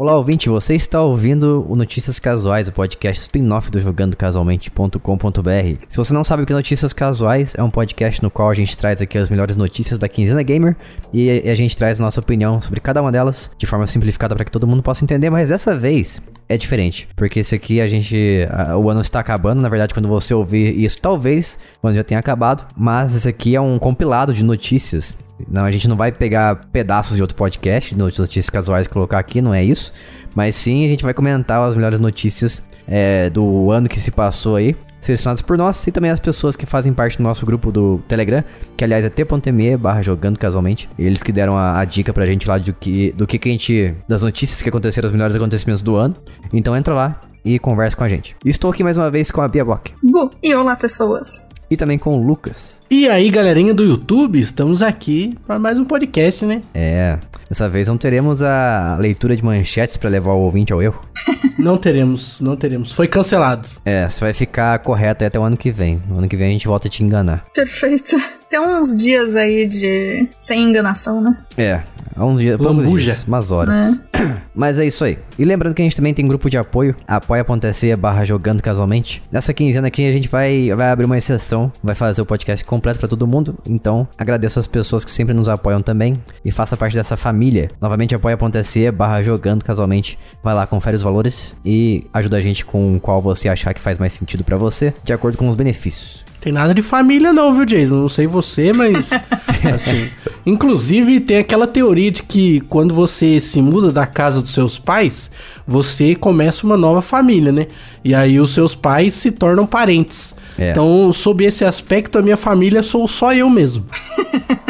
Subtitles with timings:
[0.00, 5.84] Olá, ouvinte, você está ouvindo o Notícias Casuais, o podcast spin-off do jogandocasualmente.com.br.
[5.90, 8.54] Se você não sabe o que é Notícias Casuais, é um podcast no qual a
[8.54, 10.74] gente traz aqui as melhores notícias da quinzena gamer
[11.12, 14.46] e a gente traz a nossa opinião sobre cada uma delas de forma simplificada para
[14.46, 18.48] que todo mundo possa entender, mas dessa vez é diferente, porque esse aqui a gente
[18.50, 22.02] a, o ano está acabando, na verdade quando você ouvir isso, talvez o ano já
[22.02, 25.14] tenha acabado, mas esse aqui é um compilado de notícias
[25.48, 29.40] não, a gente não vai pegar pedaços de outro podcast, notícias casuais, e colocar aqui,
[29.40, 29.92] não é isso.
[30.34, 34.56] Mas sim, a gente vai comentar as melhores notícias é, do ano que se passou
[34.56, 37.98] aí, selecionadas por nós e também as pessoas que fazem parte do nosso grupo do
[38.06, 38.44] Telegram,
[38.76, 40.88] que aliás é t.me barra jogando casualmente.
[40.98, 43.52] Eles que deram a, a, dica pra gente lá do que, do que, que a
[43.52, 43.94] gente.
[44.08, 46.14] das notícias que aconteceram, os melhores acontecimentos do ano.
[46.52, 48.36] Então entra lá e conversa com a gente.
[48.44, 49.92] Estou aqui mais uma vez com a Bia Bock.
[50.02, 52.82] Bu, e olá pessoas e também com o Lucas.
[52.90, 56.62] E aí, galerinha do YouTube, estamos aqui para mais um podcast, né?
[56.74, 61.00] É, dessa vez não teremos a leitura de manchetes para levar o ouvinte ao erro.
[61.58, 62.92] não teremos, não teremos.
[62.92, 63.68] Foi cancelado.
[63.84, 66.02] É, você vai ficar correto até o ano que vem.
[66.08, 67.44] No ano que vem a gente volta a te enganar.
[67.54, 68.16] Perfeito.
[68.50, 71.38] Tem uns dias aí de sem enganação, né?
[71.56, 71.82] É,
[72.16, 73.12] há uns dias, Lambuja.
[73.12, 73.72] Dias, umas horas.
[74.12, 74.40] É.
[74.52, 75.20] Mas é isso aí.
[75.38, 79.22] E lembrando que a gente também tem grupo de apoio, apoia.se barra jogando casualmente.
[79.30, 82.98] Nessa quinzena aqui a gente vai, vai abrir uma exceção, vai fazer o podcast completo
[82.98, 83.56] para todo mundo.
[83.64, 87.70] Então, agradeço as pessoas que sempre nos apoiam também e faça parte dessa família.
[87.80, 90.18] Novamente, apoia.se barra jogando casualmente.
[90.42, 93.96] Vai lá, confere os valores e ajuda a gente com qual você achar que faz
[93.96, 96.28] mais sentido para você, de acordo com os benefícios.
[96.40, 97.96] Tem nada de família não, viu, Jason?
[97.96, 99.10] Não sei você, mas
[99.74, 100.10] assim,
[100.46, 105.30] inclusive tem aquela teoria de que quando você se muda da casa dos seus pais,
[105.66, 107.66] você começa uma nova família, né?
[108.02, 110.34] E aí os seus pais se tornam parentes.
[110.58, 110.70] É.
[110.70, 113.84] Então, sob esse aspecto, a minha família sou só eu mesmo.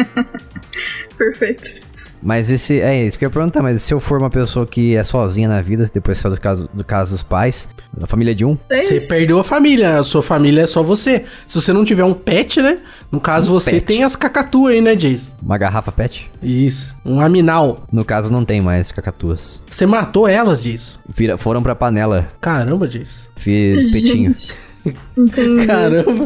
[1.17, 1.90] Perfeito.
[2.21, 4.95] Mas esse é isso que eu ia perguntar, mas se eu for uma pessoa que
[4.95, 8.45] é sozinha na vida, depois saiu do caso, do caso dos pais, da família de
[8.45, 8.57] um.
[8.69, 11.25] É você perdeu a família, a sua família é só você.
[11.47, 12.79] Se você não tiver um pet, né?
[13.11, 13.85] No caso, um você pet.
[13.85, 15.31] tem as cacatuas aí, né, Jace?
[15.41, 16.29] Uma garrafa pet?
[16.41, 16.95] Isso.
[17.05, 17.83] Um aminal.
[17.91, 19.61] No caso, não tem mais cacatuas.
[19.69, 20.93] Você matou elas, Jace?
[21.09, 22.27] Vira, foram pra panela.
[22.39, 23.29] Caramba, Jace.
[23.35, 24.53] Fiz petinhos.
[25.17, 25.67] Entendi.
[25.67, 26.25] Caramba.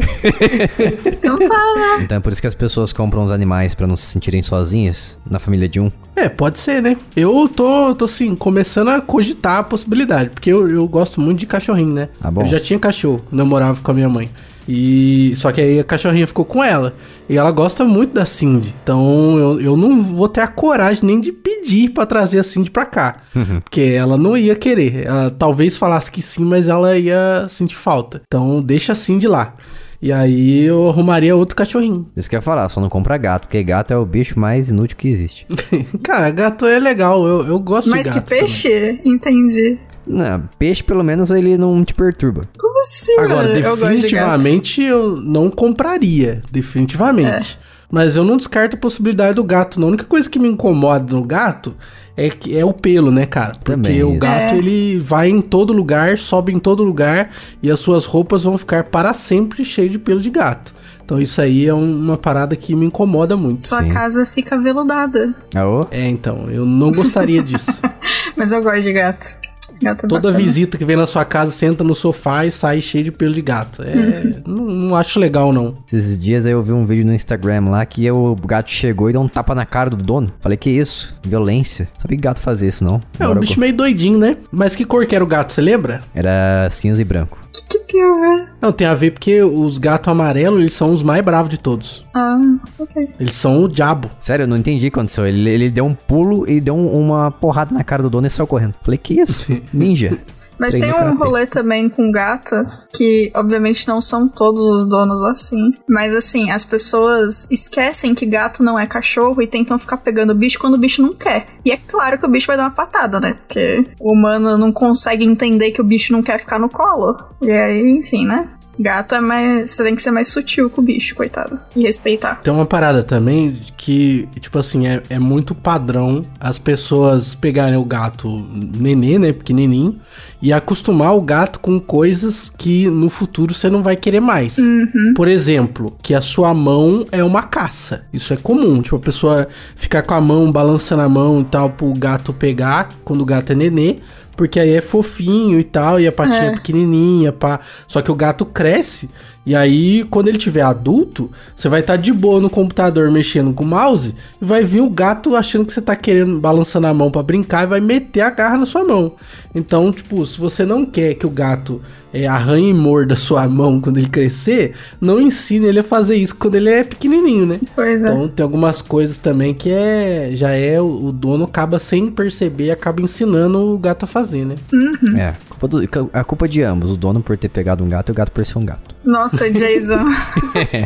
[1.04, 2.02] então tá, né?
[2.02, 5.18] Então é por isso que as pessoas compram os animais para não se sentirem sozinhas
[5.28, 5.90] na família de um.
[6.14, 6.96] É, pode ser, né?
[7.14, 11.46] Eu tô, tô assim, começando a cogitar a possibilidade, porque eu, eu gosto muito de
[11.46, 12.08] cachorrinho, né?
[12.20, 12.42] Ah, bom.
[12.42, 14.30] Eu já tinha cachorro, quando eu morava com a minha mãe.
[14.68, 16.94] E só que aí a cachorrinha ficou com ela.
[17.28, 18.74] E ela gosta muito da Cindy.
[18.82, 22.70] Então eu, eu não vou ter a coragem nem de pedir para trazer a Cindy
[22.70, 23.22] pra cá.
[23.34, 23.60] Uhum.
[23.60, 25.06] Porque ela não ia querer.
[25.06, 28.22] Ela talvez falasse que sim, mas ela ia sentir falta.
[28.26, 29.54] Então deixa a Cindy lá.
[30.00, 32.06] E aí eu arrumaria outro cachorrinho.
[32.16, 34.68] Isso que eu ia falar, só não compra gato, porque gato é o bicho mais
[34.68, 35.46] inútil que existe.
[36.04, 38.16] Cara, gato é legal, eu, eu gosto Mas de gato.
[38.16, 38.68] Mas que peixe?
[38.68, 39.00] Também.
[39.04, 39.78] Entendi.
[40.06, 42.42] Não, peixe pelo menos ele não te perturba.
[42.58, 43.76] Como assim, Agora, mano?
[43.76, 46.42] definitivamente eu, eu, não compraria.
[46.50, 47.58] Definitivamente.
[47.62, 47.66] É.
[47.90, 49.82] Mas eu não descarto a possibilidade do gato.
[49.82, 51.74] A única coisa que me incomoda no gato
[52.16, 53.52] é, que é o pelo, né, cara?
[53.52, 54.02] Porque Também.
[54.02, 54.58] o gato é.
[54.58, 57.30] ele vai em todo lugar, sobe em todo lugar
[57.62, 60.74] e as suas roupas vão ficar para sempre cheias de pelo de gato.
[61.04, 63.62] Então isso aí é uma parada que me incomoda muito.
[63.62, 63.90] Sua Sim.
[63.90, 65.34] casa fica veludada.
[65.54, 67.70] Ah, é, então, eu não gostaria disso.
[68.36, 69.45] Mas eu gosto de gato.
[69.80, 70.44] Gato Toda bacana.
[70.44, 73.42] visita que vem na sua casa senta no sofá e sai cheio de pelo de
[73.42, 73.82] gato.
[73.82, 74.42] É, uhum.
[74.46, 75.76] não, não, acho legal, não.
[75.86, 79.12] Esses dias aí eu vi um vídeo no Instagram lá que o gato chegou e
[79.12, 80.32] deu um tapa na cara do dono.
[80.40, 81.16] Falei, que isso?
[81.22, 81.88] Violência.
[81.98, 83.00] Sabe que gato fazer isso, não?
[83.18, 84.36] É, um bicho meio doidinho, né?
[84.50, 86.02] Mas que cor que era o gato, você lembra?
[86.14, 87.38] Era cinza e branco
[87.85, 88.52] que tem a ver?
[88.60, 92.04] Não, tem a ver porque os gatos amarelos, eles são os mais bravos de todos.
[92.14, 92.38] Ah,
[92.78, 93.08] ok.
[93.18, 94.10] Eles são o diabo.
[94.18, 95.26] Sério, eu não entendi o que aconteceu.
[95.26, 98.30] Ele, ele deu um pulo e deu um, uma porrada na cara do dono e
[98.30, 98.74] saiu correndo.
[98.82, 99.46] Falei, que isso?
[99.72, 100.18] Ninja.
[100.58, 102.54] Mas tem um rolê também com gato,
[102.92, 105.72] que obviamente não são todos os donos assim.
[105.88, 110.34] Mas assim, as pessoas esquecem que gato não é cachorro e tentam ficar pegando o
[110.34, 111.46] bicho quando o bicho não quer.
[111.64, 113.34] E é claro que o bicho vai dar uma patada, né?
[113.34, 117.16] Porque o humano não consegue entender que o bicho não quer ficar no colo.
[117.42, 118.48] E aí, enfim, né?
[118.78, 119.70] Gato é mais.
[119.70, 121.58] Você tem que ser mais sutil com o bicho, coitado.
[121.74, 122.40] E respeitar.
[122.42, 127.84] Tem uma parada também que, tipo assim, é, é muito padrão as pessoas pegarem o
[127.84, 129.32] gato nenê, né?
[129.32, 129.98] Pequenininho,
[130.40, 134.58] e acostumar o gato com coisas que no futuro você não vai querer mais.
[134.58, 135.14] Uhum.
[135.14, 138.04] Por exemplo, que a sua mão é uma caça.
[138.12, 138.82] Isso é comum.
[138.82, 142.90] Tipo, a pessoa ficar com a mão balançando a mão e tal pro gato pegar
[143.04, 143.96] quando o gato é nenê
[144.36, 146.52] porque aí é fofinho e tal, e a patinha é.
[146.52, 147.60] pequenininha, pá.
[147.86, 149.08] Só que o gato cresce
[149.46, 153.54] E aí, quando ele tiver adulto, você vai estar tá de boa no computador mexendo
[153.54, 154.12] com o mouse
[154.42, 157.62] e vai vir o gato achando que você tá querendo balançando a mão para brincar
[157.62, 159.12] e vai meter a garra na sua mão.
[159.54, 161.80] Então, tipo, se você não quer que o gato
[162.12, 166.34] é, arranhe e morda sua mão quando ele crescer, não ensine ele a fazer isso
[166.34, 167.60] quando ele é pequenininho, né?
[167.74, 168.08] Pois é.
[168.08, 173.00] Então tem algumas coisas também que é já é o, dono acaba sem perceber, acaba
[173.00, 174.56] ensinando o gato a fazer, né?
[174.72, 175.16] Uhum.
[175.16, 178.08] É, a culpa, do, a culpa de ambos, o dono por ter pegado um gato
[178.08, 178.95] e o gato por ser um gato.
[179.06, 180.04] Nossa, Jason.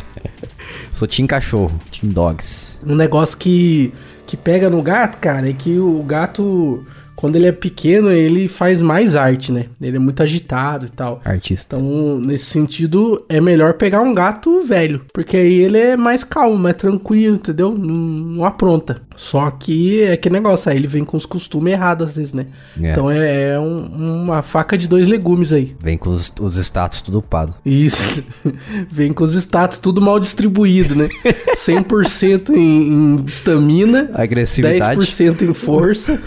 [0.93, 2.79] Sou Team Cachorro, Team Dogs.
[2.87, 3.93] Um negócio que,
[4.27, 6.85] que pega no gato, cara, é que o gato
[7.21, 9.67] quando ele é pequeno, ele faz mais arte, né?
[9.79, 11.21] Ele é muito agitado e tal.
[11.23, 11.77] Artista.
[11.77, 15.03] Então, nesse sentido, é melhor pegar um gato velho.
[15.13, 17.77] Porque aí ele é mais calmo, mais tranquilo, entendeu?
[17.77, 19.03] Não, não apronta.
[19.21, 22.47] Só que é que negócio, aí ele vem com os costumes errados às vezes, né?
[22.83, 22.91] É.
[22.91, 25.77] Então é, é um, uma faca de dois legumes aí.
[25.79, 27.55] Vem com os, os status tudo upado.
[27.63, 28.25] Isso.
[28.91, 31.11] vem com os status tudo mal distribuído, né?
[31.55, 36.19] 100% em estamina, agressividade, 10% em força.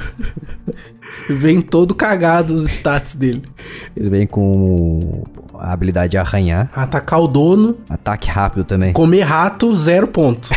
[1.27, 3.41] Vem todo cagado os stats dele.
[3.97, 5.23] Ele vem com
[5.63, 6.69] a habilidade de arranhar.
[6.75, 7.77] Atacar o dono.
[7.89, 8.91] Ataque rápido também.
[8.91, 10.49] Comer rato, zero ponto.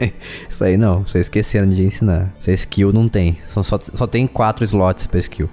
[0.48, 2.32] Isso aí não, vocês esqueceram de ensinar.
[2.40, 3.38] Essa skill não tem.
[3.46, 5.50] Só, só, só tem quatro slots pra skill.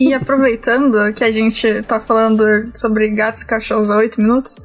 [0.00, 2.42] e aproveitando que a gente tá falando
[2.74, 4.56] sobre gatos e cachorros há oito minutos,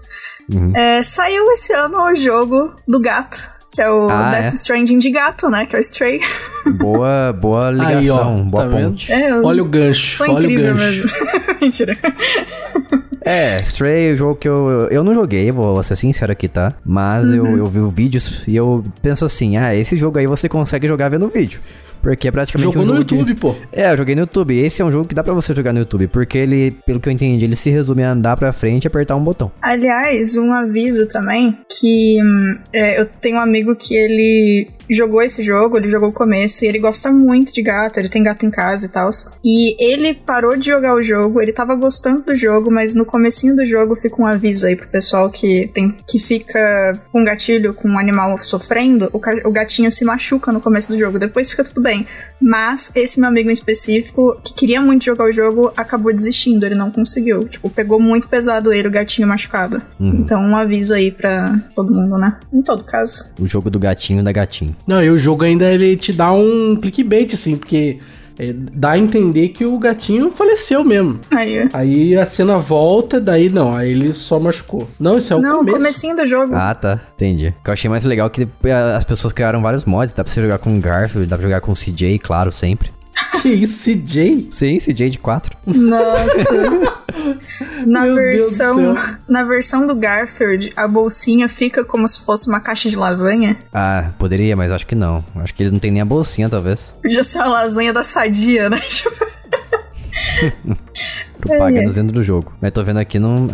[0.50, 0.72] uhum.
[0.74, 4.48] é, saiu esse ano o jogo do gato que é o ah, Death é?
[4.56, 5.66] Stranding de gato, né?
[5.66, 6.22] Que é o Stray.
[6.80, 9.12] Boa, boa ligação, Aí, ó, boa tá ponte.
[9.12, 11.04] É, olha o gancho, sou olha incrível o gancho.
[11.04, 11.12] mesmo.
[11.62, 11.98] Mentira.
[13.26, 14.88] É, Stray é o jogo que eu.
[14.92, 16.74] Eu não joguei, vou ser sincero aqui, tá?
[16.86, 17.34] Mas uhum.
[17.34, 21.10] eu, eu vi vídeos e eu penso assim: ah, esse jogo aí você consegue jogar
[21.10, 21.60] vendo vídeo.
[22.06, 23.40] Porque é praticamente Jogou um no YouTube, de...
[23.40, 23.56] pô.
[23.72, 24.56] É, eu joguei no YouTube.
[24.56, 27.10] Esse é um jogo que dá pra você jogar no YouTube, porque ele, pelo que
[27.10, 29.52] eu entendi, ele se resume a andar pra frente e apertar um botão.
[29.60, 35.42] Aliás, um aviso também, que hum, é, eu tenho um amigo que ele jogou esse
[35.42, 38.52] jogo, ele jogou o começo, e ele gosta muito de gato, ele tem gato em
[38.52, 39.10] casa e tal.
[39.44, 43.56] E ele parou de jogar o jogo, ele tava gostando do jogo, mas no comecinho
[43.56, 47.74] do jogo fica um aviso aí pro pessoal que tem que fica com um gatilho,
[47.74, 51.64] com um animal sofrendo, o, o gatinho se machuca no começo do jogo, depois fica
[51.64, 52.08] tudo bem bem.
[52.42, 56.76] Mas esse meu amigo em específico, que queria muito jogar o jogo, acabou desistindo, ele
[56.76, 57.48] não conseguiu.
[57.48, 59.82] Tipo, pegou muito pesado ele, o gatinho machucado.
[60.00, 60.20] Uhum.
[60.20, 62.38] Então, um aviso aí pra todo mundo, né?
[62.54, 63.26] Em todo caso.
[63.40, 64.76] O jogo do gatinho da gatinho.
[64.86, 68.00] Não, e o jogo ainda ele te dá um clickbait, assim, porque
[68.38, 71.20] é, dá a entender que o gatinho faleceu mesmo.
[71.32, 71.70] Aí.
[71.74, 74.88] Aí a cena volta, daí não, aí ele só machucou.
[75.00, 75.72] Não, isso é o não, começo.
[75.72, 76.56] Não, comecinho do jogo.
[76.56, 77.00] Ah, tá.
[77.16, 77.50] Entendi.
[77.60, 78.48] O que eu achei mais legal é que
[78.98, 80.14] as pessoas criaram vários mods.
[80.14, 82.92] Dá pra você jogar com Garfield, dá pra jogar com CJ, claro, sempre.
[83.42, 84.50] Que isso, CJ?
[84.52, 85.58] Sim, CJ de 4.
[85.68, 86.54] Nossa.
[87.86, 88.96] na versão
[89.28, 93.58] na versão do Garfield, a bolsinha fica como se fosse uma caixa de lasanha.
[93.74, 95.24] Ah, poderia, mas acho que não.
[95.36, 96.94] Acho que ele não tem nem a bolsinha, talvez.
[97.02, 98.82] Podia ser uma lasanha da sadia, né?
[101.46, 101.94] Propaganda é.
[101.94, 102.54] dentro do jogo.
[102.62, 103.50] Mas tô vendo aqui, não,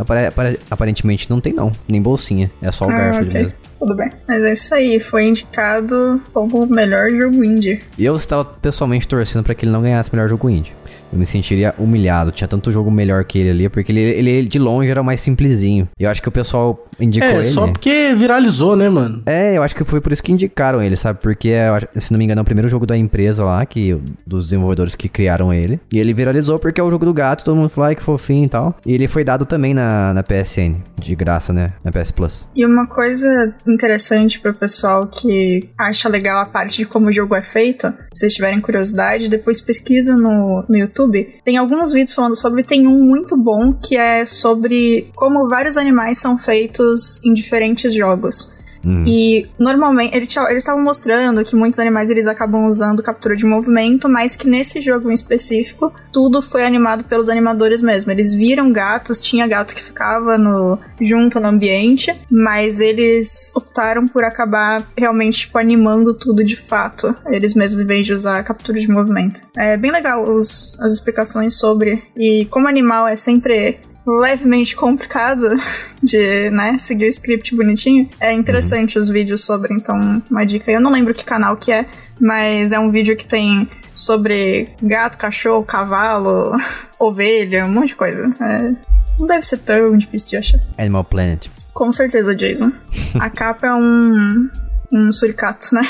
[0.70, 1.72] aparentemente não tem não.
[1.88, 2.52] Nem bolsinha.
[2.62, 3.42] É só o ah, Garfield okay.
[3.44, 3.58] mesmo.
[3.80, 4.10] Tudo bem.
[4.28, 5.00] Mas é isso aí.
[5.00, 7.82] Foi indicado como o melhor jogo indie.
[7.98, 10.74] E eu estava pessoalmente torcendo para que ele não ganhasse melhor jogo indie
[11.12, 12.32] eu me sentiria humilhado.
[12.32, 15.22] Tinha tanto jogo melhor que ele ali, porque ele, ele de longe era o mais
[15.22, 15.88] simplesinho.
[16.00, 17.48] Eu acho que o pessoal indicou é, ele.
[17.48, 19.24] É, só porque viralizou, né, mano?
[19.26, 21.20] É, eu acho que foi por isso que indicaram ele, sabe?
[21.22, 21.54] Porque,
[21.96, 25.10] se não me engano, é o primeiro jogo da empresa lá, que, dos desenvolvedores que
[25.10, 25.80] criaram ele.
[25.92, 28.46] E ele viralizou porque é o jogo do gato, todo mundo falou, ai, que fofinho
[28.46, 28.76] e tal.
[28.86, 31.74] E ele foi dado também na, na PSN, de graça, né?
[31.84, 32.48] Na PS Plus.
[32.56, 37.36] E uma coisa interessante pro pessoal que acha legal a parte de como o jogo
[37.36, 42.14] é feito, se vocês tiverem curiosidade, depois pesquisa no, no YouTube YouTube, tem alguns vídeos
[42.14, 47.34] falando sobre, tem um muito bom que é sobre como vários animais são feitos em
[47.34, 48.56] diferentes jogos.
[48.86, 49.04] Hum.
[49.08, 54.36] E normalmente eles estavam mostrando que muitos animais eles acabam usando captura de movimento, mas
[54.36, 58.12] que nesse jogo em específico tudo foi animado pelos animadores mesmo.
[58.12, 64.24] Eles viram gatos, tinha gato que ficava no junto no ambiente, mas eles optaram por
[64.24, 67.16] acabar realmente tipo, animando tudo de fato.
[67.28, 69.42] Eles mesmos em vez de usar captura de movimento.
[69.58, 75.48] É bem legal os, as explicações sobre e como animal é sempre levemente complicado
[76.02, 78.10] de, né, seguir o script bonitinho.
[78.20, 79.02] É interessante uhum.
[79.04, 80.72] os vídeos sobre, então, uma dica.
[80.72, 81.86] Eu não lembro que canal que é,
[82.20, 86.56] mas é um vídeo que tem sobre gato, cachorro, cavalo,
[87.00, 88.34] ovelha, um monte de coisa.
[88.40, 88.72] É,
[89.20, 90.60] não deve ser tão difícil de achar.
[90.78, 91.48] Animal Planet.
[91.74, 92.72] Com certeza, Jason.
[93.20, 94.50] A capa é um,
[94.92, 95.82] um suricato, né?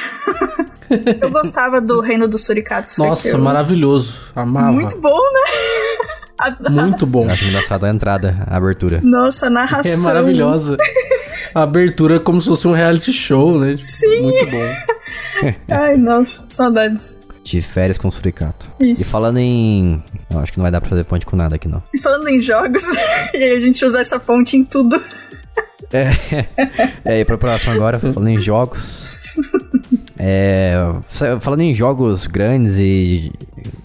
[1.21, 2.97] Eu gostava do Reino dos Suricatos.
[2.97, 4.13] Nossa, maravilhoso.
[4.35, 4.73] Amava.
[4.73, 6.20] Muito bom, né?
[6.69, 7.29] Muito bom.
[7.29, 8.99] Acho engraçado a entrada, a abertura.
[9.03, 9.91] Nossa, a narração.
[9.91, 10.77] É maravilhosa.
[11.53, 13.77] A abertura é como se fosse um reality show, né?
[13.81, 14.21] Sim.
[14.21, 15.53] Muito bom.
[15.69, 17.19] Ai, nossa, saudades.
[17.43, 18.71] De férias com o Suricato.
[18.79, 19.01] Isso.
[19.01, 20.01] E falando em.
[20.29, 21.81] Não, acho que não vai dar pra fazer ponte com nada aqui, não.
[21.93, 22.83] E falando em jogos,
[23.33, 25.01] e aí a gente usa essa ponte em tudo.
[25.91, 26.47] É,
[27.03, 29.17] é e pra próxima agora, falando em jogos.
[30.23, 30.75] É,
[31.39, 33.31] falando em jogos grandes e.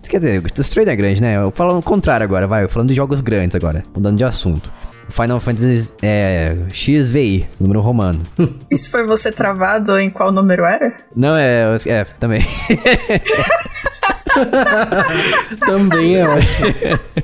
[0.03, 1.37] Quer dizer, Stray é grande, né?
[1.37, 2.69] Eu falo o contrário agora, vai.
[2.69, 4.71] Falando de jogos grandes agora, mudando de assunto.
[5.09, 8.21] Final Fantasy é, XVI, número romano.
[8.71, 10.95] Isso foi você travado em qual número era?
[11.15, 12.45] Não, é, é também.
[15.65, 16.27] também é.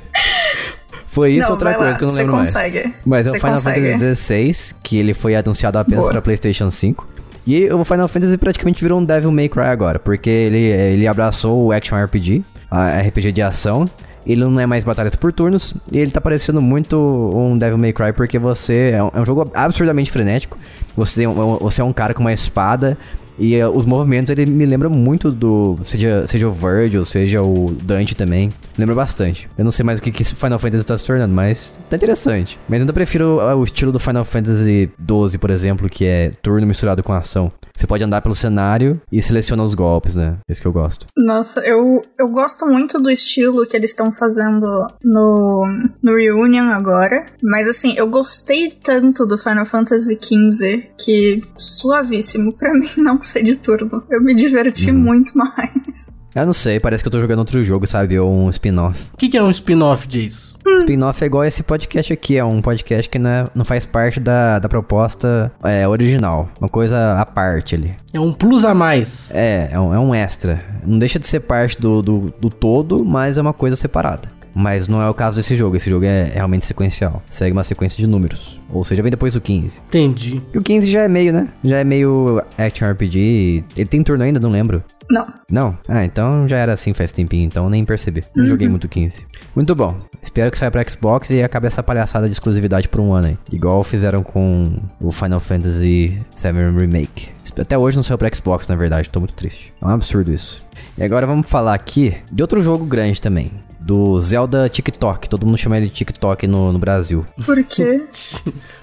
[1.13, 2.85] Foi isso não, outra coisa lá, que eu não lembro consegue.
[2.85, 2.95] mais.
[3.05, 3.93] Mas é o Final consegue.
[3.93, 7.07] Fantasy XVI, que ele foi anunciado apenas para PlayStation 5.
[7.47, 11.67] E o Final Fantasy praticamente virou um Devil May Cry agora, porque ele, ele abraçou
[11.67, 13.89] o Action RPG, a RPG de ação,
[14.25, 16.97] ele não é mais batalhas por turnos, e ele tá parecendo muito
[17.35, 20.57] um Devil May Cry, porque você é um, é um jogo absurdamente frenético,
[20.97, 22.97] você, é você é um cara com uma espada,
[23.39, 25.79] e uh, os movimentos, ele me lembra muito do.
[25.85, 28.53] Seja, seja o Virgil, seja o Dante também.
[28.79, 29.49] Lembra bastante.
[29.57, 32.59] Eu não sei mais o que, que Final Fantasy tá se tornando, mas tá interessante.
[32.69, 36.67] Mas ainda prefiro uh, o estilo do Final Fantasy XII, por exemplo, que é turno
[36.67, 37.51] misturado com ação.
[37.77, 40.37] Você pode andar pelo cenário e seleciona os golpes, né?
[40.49, 41.07] Esse que eu gosto.
[41.17, 45.67] Nossa, eu, eu gosto muito do estilo que eles estão fazendo no,
[46.03, 47.27] no Reunion agora.
[47.43, 53.43] Mas assim, eu gostei tanto do Final Fantasy XV que suavíssimo pra mim não ser
[53.43, 54.03] de turno.
[54.11, 54.99] Eu me diverti uhum.
[54.99, 56.23] muito mais.
[56.35, 58.19] Eu não sei, parece que eu tô jogando outro jogo, sabe?
[58.19, 58.99] Ou um spin-off.
[59.13, 60.57] O que, que é um spin-off disso?
[60.67, 60.79] Hum.
[60.79, 64.19] Spin-off é igual esse podcast aqui, é um podcast que não, é, não faz parte
[64.19, 66.49] da, da proposta é, original.
[66.59, 67.95] Uma coisa à parte ali.
[68.13, 69.31] É um plus a mais.
[69.35, 70.61] É, é um, é um extra.
[70.87, 74.29] Não deixa de ser parte do, do, do todo, mas é uma coisa separada.
[74.55, 75.77] Mas não é o caso desse jogo.
[75.77, 77.23] Esse jogo é realmente sequencial.
[77.31, 78.61] Segue uma sequência de números.
[78.71, 79.81] Ou seja, vem depois do 15.
[79.89, 80.43] Entendi.
[80.53, 81.49] E o 15 já é meio, né?
[81.65, 83.65] Já é meio action RPG.
[83.77, 84.41] Ele tem turno ainda?
[84.41, 84.83] Não lembro.
[85.11, 85.27] Não.
[85.51, 85.79] Não?
[85.89, 88.25] Ah, então já era assim faz tempinho, então nem percebi.
[88.35, 88.51] Não uhum.
[88.51, 89.27] joguei muito 15.
[89.55, 90.01] Muito bom.
[90.23, 93.39] Espero que saia pra Xbox e acabe essa palhaçada de exclusividade por um ano aí.
[93.51, 94.65] Igual fizeram com
[95.01, 97.31] o Final Fantasy VII Remake.
[97.59, 99.11] Até hoje não saiu pra Xbox, na verdade.
[99.11, 99.75] Tô muito triste.
[99.81, 100.63] É um absurdo isso.
[100.97, 103.51] E agora vamos falar aqui de outro jogo grande também
[103.85, 105.29] do Zelda TikTok.
[105.29, 107.25] Todo mundo chama ele de TikTok no, no Brasil.
[107.45, 108.03] Por quê?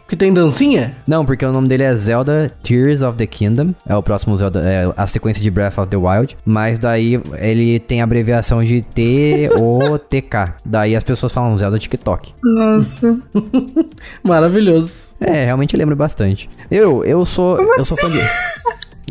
[0.01, 0.97] porque tem dancinha?
[1.07, 3.73] Não, porque o nome dele é Zelda Tears of the Kingdom.
[3.87, 6.35] É o próximo Zelda, é a sequência de Breath of the Wild.
[6.45, 10.55] Mas daí ele tem a abreviação de T-O-T-K.
[10.65, 12.33] daí as pessoas falam Zelda TikTok.
[12.43, 13.19] Nossa.
[14.23, 15.09] Maravilhoso.
[15.19, 16.49] É, realmente lembra bastante.
[16.71, 17.85] Eu, eu sou, Como eu assim?
[17.85, 18.19] sou fã de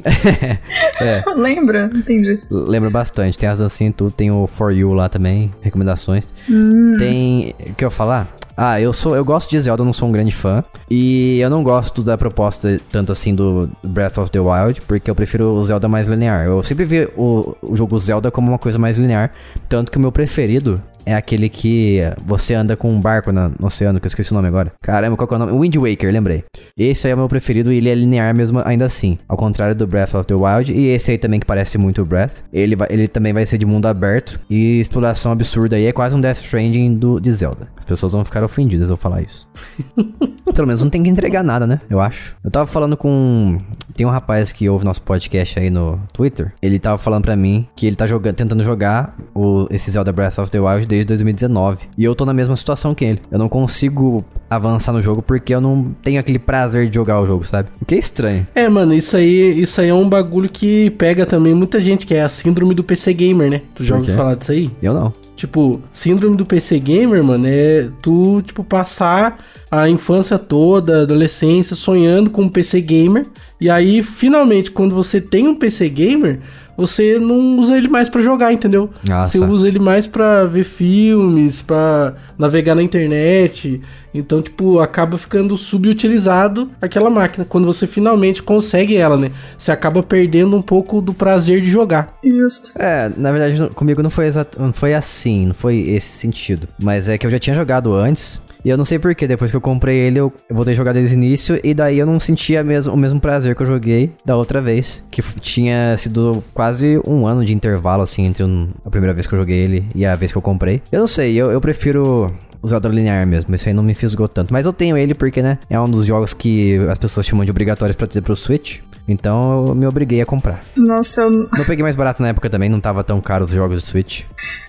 [1.00, 1.24] é.
[1.36, 1.90] Lembra?
[1.94, 2.40] Entendi.
[2.50, 3.38] Lembra bastante.
[3.38, 4.10] Tem as dancinhas e tudo.
[4.10, 5.50] Tem o For You lá também.
[5.60, 6.32] Recomendações.
[6.48, 6.96] Hum.
[6.98, 7.54] Tem.
[7.70, 8.34] O que eu falar?
[8.60, 10.64] Ah, eu sou, eu gosto de Zelda, não sou um grande fã.
[10.90, 15.14] E eu não gosto da proposta tanto assim do Breath of the Wild, porque eu
[15.14, 16.44] prefiro o Zelda mais linear.
[16.44, 19.30] Eu sempre vi o, o jogo Zelda como uma coisa mais linear,
[19.68, 23.66] tanto que o meu preferido é aquele que você anda com um barco no, no
[23.66, 24.70] oceano, que eu esqueci o nome agora.
[24.82, 25.58] Caramba, qual que é o nome?
[25.58, 26.44] Wind Waker, lembrei.
[26.76, 29.16] Esse aí é o meu preferido e ele é linear mesmo ainda assim.
[29.26, 30.70] Ao contrário do Breath of the Wild.
[30.70, 32.44] E esse aí também que parece muito o Breath.
[32.52, 35.86] Ele, vai, ele também vai ser de mundo aberto e exploração absurda aí.
[35.86, 37.68] É quase um Death Stranding do, de Zelda.
[37.78, 39.48] As pessoas vão ficar ofendidas eu falar isso.
[40.54, 41.80] Pelo menos não tem que entregar nada, né?
[41.88, 42.36] Eu acho.
[42.44, 43.56] Eu tava falando com.
[43.94, 46.52] Tem um rapaz que ouve nosso podcast aí no Twitter.
[46.60, 50.38] Ele tava falando pra mim que ele tá jogando, tentando jogar o, esse Zelda Breath
[50.38, 51.88] of the Wild desde 2019.
[51.96, 53.20] E eu tô na mesma situação que ele.
[53.30, 57.26] Eu não consigo avançar no jogo porque eu não tenho aquele prazer de jogar o
[57.26, 57.68] jogo, sabe?
[57.80, 58.46] O que é estranho.
[58.54, 62.14] É, mano, isso aí, isso aí é um bagulho que pega também muita gente, que
[62.14, 63.62] é a síndrome do PC gamer, né?
[63.74, 64.70] Tu já ouviu falar disso aí?
[64.82, 65.12] Eu não.
[65.36, 69.38] Tipo, síndrome do PC gamer, mano, é tu, tipo, passar
[69.70, 73.26] a infância toda, adolescência, sonhando com um PC gamer.
[73.60, 76.40] E aí, finalmente, quando você tem um PC gamer,
[76.78, 78.88] você não usa ele mais para jogar, entendeu?
[79.02, 79.32] Nossa.
[79.32, 83.82] Você usa ele mais para ver filmes, para navegar na internet.
[84.14, 87.44] Então, tipo, acaba ficando subutilizado aquela máquina.
[87.44, 89.32] Quando você finalmente consegue ela, né?
[89.58, 92.16] Você acaba perdendo um pouco do prazer de jogar.
[92.22, 92.80] Justo.
[92.80, 96.68] É, na verdade, comigo não foi, exato, não foi assim, não foi esse sentido.
[96.80, 98.40] Mas é que eu já tinha jogado antes.
[98.64, 101.14] E eu não sei porquê, depois que eu comprei ele, eu, voltei a jogar desde
[101.14, 101.60] o início.
[101.62, 105.04] E daí eu não sentia mesmo, o mesmo prazer que eu joguei da outra vez.
[105.10, 109.34] Que tinha sido quase um ano de intervalo, assim, entre um, a primeira vez que
[109.34, 110.82] eu joguei ele e a vez que eu comprei.
[110.90, 113.54] Eu não sei, eu, eu prefiro o Zelda linear mesmo.
[113.54, 114.52] Esse aí não me fisgou tanto.
[114.52, 115.58] Mas eu tenho ele porque, né?
[115.70, 118.78] É um dos jogos que as pessoas chamam de obrigatórios pra ter pro Switch.
[119.08, 120.62] Então eu me obriguei a comprar.
[120.76, 121.30] Nossa, eu.
[121.30, 124.24] Não peguei mais barato na época também, não tava tão caro os jogos de Switch.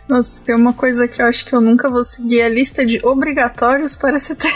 [0.08, 3.00] Nossa, tem uma coisa que eu acho que eu nunca vou seguir a lista de
[3.06, 4.52] obrigatórios para se ter.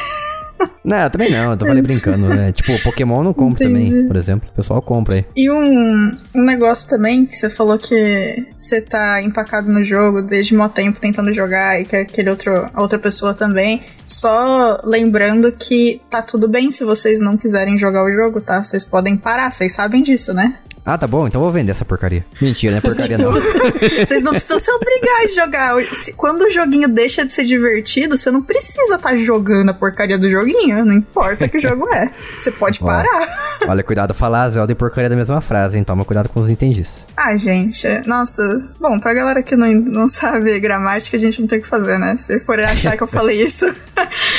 [0.84, 2.52] Não, eu também não, eu tô falei brincando, né?
[2.54, 3.90] Tipo, Pokémon eu não compro Entendi.
[3.90, 4.50] também, por exemplo.
[4.52, 5.26] O pessoal compra aí.
[5.36, 10.54] E um, um negócio também, que você falou que você tá empacado no jogo desde
[10.54, 13.82] mó tempo tentando jogar e que aquele outro, a outra pessoa também.
[14.06, 18.62] Só lembrando que tá tudo bem se vocês não quiserem jogar o jogo, tá?
[18.62, 20.56] Vocês podem parar, vocês sabem disso, né?
[20.86, 22.26] Ah, tá bom, então vou vender essa porcaria.
[22.42, 23.32] Mentira, não é porcaria não.
[24.06, 25.76] Vocês não precisam se obrigar a jogar.
[26.18, 30.18] Quando o joguinho deixa de ser divertido, você não precisa estar tá jogando a porcaria
[30.18, 30.84] do joguinho.
[30.84, 32.12] Não importa que jogo é.
[32.40, 33.58] Você pode parar.
[33.66, 35.84] Olha, cuidado falar Zelda e porcaria da mesma frase, hein?
[35.84, 37.08] Toma cuidado com os entendis.
[37.16, 38.44] Ah, gente, nossa.
[38.80, 41.98] Bom, pra galera que não, não sabe gramática, a gente não tem o que fazer,
[41.98, 42.18] né?
[42.18, 43.66] Se for achar que eu falei isso.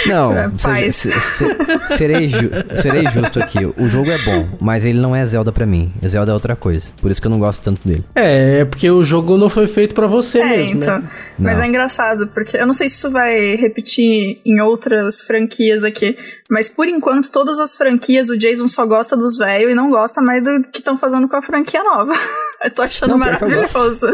[0.07, 0.97] Não, é, paz.
[0.97, 1.45] Se, se,
[1.97, 2.51] serei, ju,
[2.83, 3.65] serei justo aqui.
[3.65, 5.93] O jogo é bom, mas ele não é Zelda pra mim.
[6.07, 6.91] Zelda é outra coisa.
[7.01, 8.05] Por isso que eu não gosto tanto dele.
[8.15, 10.99] É, é porque o jogo não foi feito para você é, mesmo, então.
[11.01, 11.09] Né?
[11.39, 16.17] Mas é engraçado, porque eu não sei se isso vai repetir em outras franquias aqui,
[16.51, 20.21] mas por enquanto todas as franquias o Jason só gosta dos velhos e não gosta
[20.21, 22.13] mais do que estão fazendo com a franquia nova.
[22.65, 24.07] eu tô achando não, maravilhoso.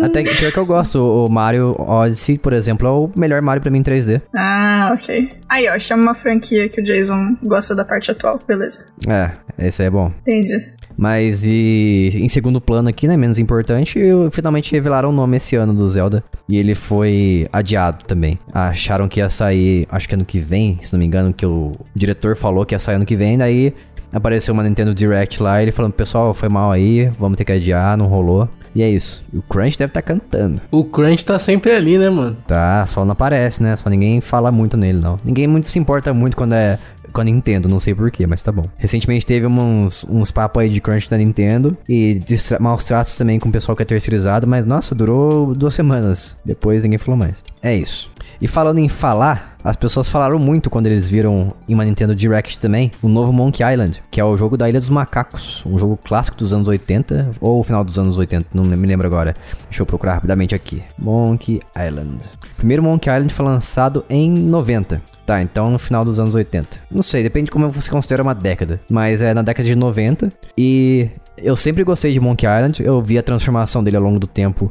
[0.00, 0.98] Até que pior que eu gosto.
[0.98, 4.20] O Mario Odyssey, por exemplo, é o melhor Mario para mim em 3D.
[4.34, 5.30] Ah, ok.
[5.48, 8.86] Aí, ó, chama uma franquia que o Jason gosta da parte atual, beleza.
[9.06, 9.32] É,
[9.66, 10.12] esse é bom.
[10.20, 10.72] Entendi.
[10.96, 13.98] Mas e em segundo plano aqui, né, menos importante,
[14.30, 18.38] finalmente revelaram o nome esse ano do Zelda e ele foi adiado também.
[18.52, 21.72] Acharam que ia sair, acho que ano que vem, se não me engano, que o
[21.94, 23.74] diretor falou que ia sair ano que vem, daí
[24.12, 27.96] apareceu uma Nintendo Direct lá, ele falando, pessoal, foi mal aí, vamos ter que adiar,
[27.96, 28.48] não rolou.
[28.74, 29.22] E é isso.
[29.34, 30.60] o Crunch deve estar tá cantando.
[30.70, 32.36] O Crunch tá sempre ali, né, mano?
[32.46, 33.76] Tá, só não aparece, né?
[33.76, 35.18] Só ninguém fala muito nele, não.
[35.22, 36.78] Ninguém muito se importa muito quando é
[37.12, 38.64] com a Nintendo, não sei porquê, mas tá bom.
[38.76, 42.20] Recentemente teve uns, uns papos aí de crunch da Nintendo e
[42.60, 46.36] maus tratos também com o pessoal que é terceirizado, mas nossa, durou duas semanas.
[46.44, 47.36] Depois ninguém falou mais.
[47.62, 48.10] É isso.
[48.42, 52.58] E falando em falar, as pessoas falaram muito quando eles viram em uma Nintendo Direct
[52.58, 55.96] também o novo Monkey Island, que é o jogo da Ilha dos Macacos, um jogo
[55.96, 59.32] clássico dos anos 80 ou final dos anos 80, não me lembro agora.
[59.70, 60.82] Deixa eu procurar rapidamente aqui.
[60.98, 62.18] Monkey Island.
[62.56, 65.00] primeiro Monkey Island foi lançado em 90.
[65.24, 66.80] Tá, então no final dos anos 80.
[66.90, 68.80] Não sei, depende de como você considera uma década.
[68.90, 70.32] Mas é na década de 90.
[70.58, 72.82] E eu sempre gostei de Monkey Island.
[72.82, 74.68] Eu vi a transformação dele ao longo do tempo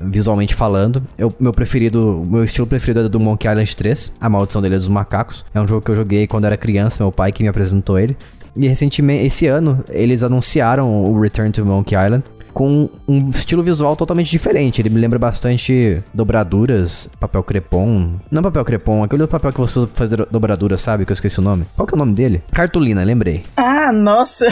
[0.00, 1.02] visualmente falando.
[1.16, 4.78] Eu, meu preferido, meu estilo preferido é do Monkey Island 3, A Maldição dele é
[4.78, 5.44] dos Macacos.
[5.54, 8.16] É um jogo que eu joguei quando era criança, meu pai que me apresentou ele.
[8.54, 13.96] E recentemente, esse ano, eles anunciaram o Return to Monkey Island com um estilo visual
[13.96, 14.80] totalmente diferente.
[14.80, 18.20] Ele me lembra bastante dobraduras, papel crepom.
[18.30, 21.04] Não papel crepom, aquele outro papel que você faz dobraduras, sabe?
[21.04, 21.64] Que eu esqueci o nome.
[21.74, 22.42] Qual que é o nome dele?
[22.52, 23.42] Cartolina, lembrei.
[23.56, 24.46] Ah, nossa!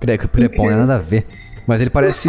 [0.00, 1.26] Crepom, não é nada a ver.
[1.70, 2.28] Mas ele parece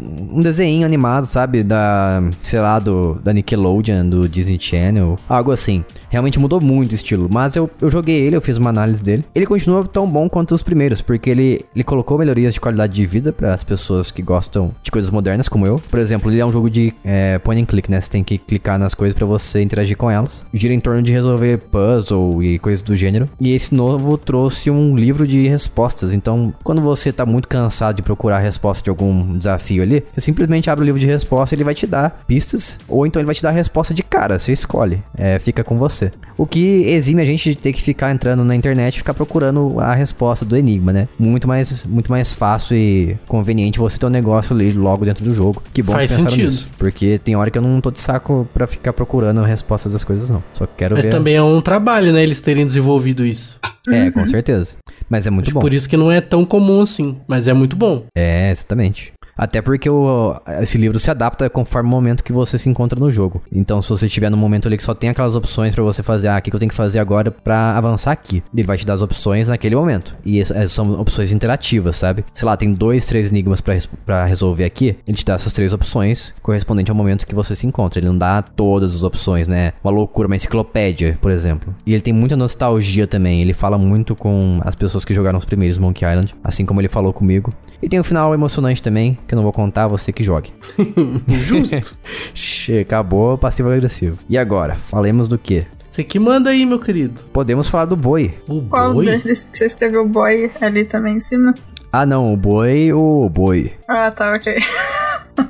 [0.00, 1.62] um desenho animado, sabe?
[1.62, 5.84] Da, sei lá, do, da Nickelodeon, do Disney Channel, algo assim.
[6.08, 9.26] Realmente mudou muito o estilo, mas eu, eu joguei ele, eu fiz uma análise dele.
[9.34, 13.04] Ele continua tão bom quanto os primeiros, porque ele, ele colocou melhorias de qualidade de
[13.04, 15.78] vida para as pessoas que gostam de coisas modernas, como eu.
[15.90, 18.00] Por exemplo, ele é um jogo de é, point and click, né?
[18.00, 20.46] Você tem que clicar nas coisas para você interagir com elas.
[20.54, 23.28] Gira em torno de resolver puzzle e coisas do gênero.
[23.38, 26.14] E esse novo trouxe um livro de respostas.
[26.14, 30.20] Então, quando você tá muito cansado de procurar respostas resposta de algum desafio ali, você
[30.20, 33.26] simplesmente abre o livro de resposta e ele vai te dar pistas, ou então ele
[33.26, 36.10] vai te dar a resposta de cara, você escolhe, é, fica com você.
[36.36, 39.80] O que exime a gente de ter que ficar entrando na internet e ficar procurando
[39.80, 41.08] a resposta do enigma, né?
[41.18, 45.34] Muito mais, muito mais fácil e conveniente você ter um negócio ali logo dentro do
[45.34, 45.62] jogo.
[45.72, 46.50] Que bom Faz que pensaram sentido.
[46.50, 46.68] nisso.
[46.78, 50.04] Porque tem hora que eu não tô de saco pra ficar procurando a resposta das
[50.04, 50.42] coisas, não.
[50.52, 51.10] Só quero Mas ver.
[51.10, 52.22] Mas também é um trabalho, né?
[52.22, 53.58] Eles terem desenvolvido isso.
[53.92, 54.76] É, com certeza.
[55.08, 55.60] Mas é muito Acho bom.
[55.60, 58.04] Por isso que não é tão comum assim, mas é muito bom.
[58.16, 59.12] É, exatamente.
[59.38, 63.08] Até porque o, esse livro se adapta conforme o momento que você se encontra no
[63.08, 63.40] jogo.
[63.52, 66.26] Então, se você estiver no momento ali que só tem aquelas opções para você fazer,
[66.26, 68.42] ah, o que, eu tenho que fazer agora para avançar aqui?
[68.52, 70.16] Ele vai te dar as opções naquele momento.
[70.24, 72.24] E essas são opções interativas, sabe?
[72.34, 74.98] Sei lá, tem dois, três enigmas para resolver aqui.
[75.06, 78.00] Ele te dá essas três opções correspondente ao momento que você se encontra.
[78.00, 79.72] Ele não dá todas as opções, né?
[79.84, 81.72] Uma loucura, uma enciclopédia, por exemplo.
[81.86, 83.40] E ele tem muita nostalgia também.
[83.40, 86.88] Ele fala muito com as pessoas que jogaram os primeiros Monkey Island, assim como ele
[86.88, 87.52] falou comigo.
[87.80, 90.52] E tem um final emocionante também, que eu não vou contar, você que jogue.
[91.28, 91.94] Justo.
[92.80, 94.18] Acabou passivo-agressivo.
[94.28, 95.66] E agora, falemos do que?
[95.92, 97.22] Você que manda aí, meu querido.
[97.32, 98.34] Podemos falar do boi.
[98.48, 99.04] O Qual boi?
[99.04, 101.54] deles que você escreveu boi ali também em cima?
[101.92, 103.72] Ah, não, o boi, o boi.
[103.88, 104.58] Ah, tá, ok.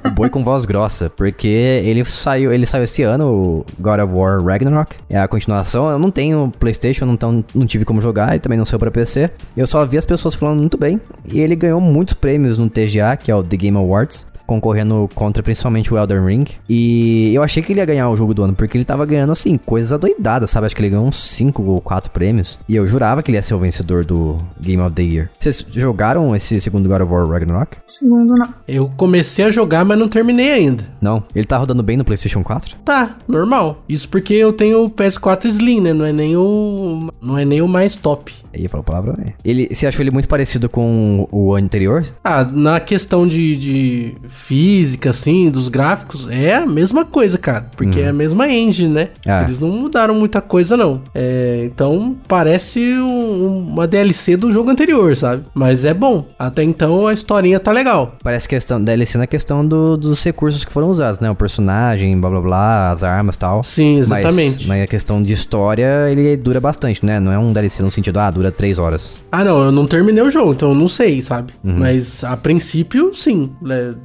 [0.05, 4.12] O boi com voz grossa, porque ele saiu, ele saiu esse ano, o God of
[4.12, 4.96] War Ragnarok.
[5.09, 5.90] É a continuação.
[5.90, 8.90] Eu não tenho PlayStation, não, tão, não tive como jogar e também não saiu para
[8.90, 9.31] PC.
[9.57, 11.01] Eu só vi as pessoas falando muito bem.
[11.31, 15.42] E ele ganhou muitos prêmios no TGA, que é o The Game Awards concorrendo contra
[15.42, 16.46] principalmente o Elden Ring.
[16.66, 19.30] E eu achei que ele ia ganhar o jogo do ano, porque ele tava ganhando,
[19.30, 20.64] assim, coisas adoidadas, sabe?
[20.64, 22.58] Acho que ele ganhou uns 5 ou 4 prêmios.
[22.66, 25.28] E eu jurava que ele ia ser o vencedor do Game of the Year.
[25.38, 27.76] Vocês jogaram esse segundo God of War Ragnarok?
[27.87, 28.54] Segundo, não.
[28.66, 30.84] Eu comecei a jogar, mas não terminei ainda.
[30.98, 31.22] Não?
[31.34, 32.76] Ele tá rodando bem no PlayStation 4?
[32.87, 33.84] Tá, normal.
[33.87, 35.92] Isso porque eu tenho o PS4 Slim, né?
[35.92, 37.12] Não é nem o.
[37.20, 38.34] Não é nem o mais top.
[38.54, 39.14] Aí falou palavra.
[39.26, 39.32] É.
[39.44, 42.06] Ele, você achou ele muito parecido com o anterior?
[42.24, 47.66] Ah, na questão de, de física, assim, dos gráficos, é a mesma coisa, cara.
[47.77, 48.07] Porque uhum.
[48.07, 49.09] é a mesma engine, né?
[49.27, 49.42] Ah.
[49.42, 51.03] Eles não mudaram muita coisa, não.
[51.14, 55.44] É, então, parece um, uma DLC do jogo anterior, sabe?
[55.55, 56.27] Mas é bom.
[56.38, 58.16] Até então, a historinha tá legal.
[58.22, 61.31] Parece questão DLC na questão do, dos recursos que foram usados, né?
[61.31, 63.62] O personagem, blá blá blá, as armas e tal.
[63.62, 64.66] Sim, exatamente.
[64.66, 67.20] Mas na questão de história, ele dura bastante, né?
[67.20, 69.22] Não é um DLC no sentido, ah, dura três horas.
[69.31, 71.53] Ah, não, eu não terminei o jogo, então eu não sei, sabe?
[71.64, 71.79] Uhum.
[71.79, 73.51] Mas a princípio, sim,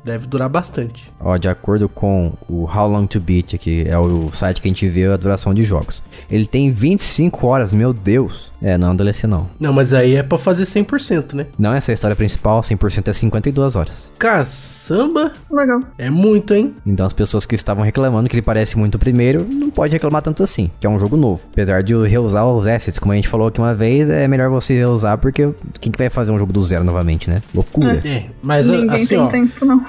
[0.03, 1.11] deve durar bastante.
[1.19, 4.69] Ó, de acordo com o How Long to Beat, que é o site que a
[4.69, 6.01] gente vê a duração de jogos.
[6.29, 8.51] Ele tem 25 horas, meu Deus.
[8.61, 9.49] É, não é um DLC não.
[9.59, 11.47] Não, mas aí é pra fazer 100%, né?
[11.59, 14.09] Não, essa é a história principal, 100% é 52 horas.
[14.17, 15.33] Caçamba!
[15.51, 15.81] Legal.
[15.97, 16.73] É muito, hein?
[16.85, 20.21] Então as pessoas que estavam reclamando que ele parece muito o primeiro, não pode reclamar
[20.21, 21.43] tanto assim, que é um jogo novo.
[21.51, 24.73] Apesar de reusar os assets, como a gente falou aqui uma vez, é melhor você
[24.75, 27.41] reusar, porque quem que vai fazer um jogo do zero novamente, né?
[27.53, 28.01] Loucura.
[28.05, 29.83] É, mas Ninguém assim, tem ó, tempo, não.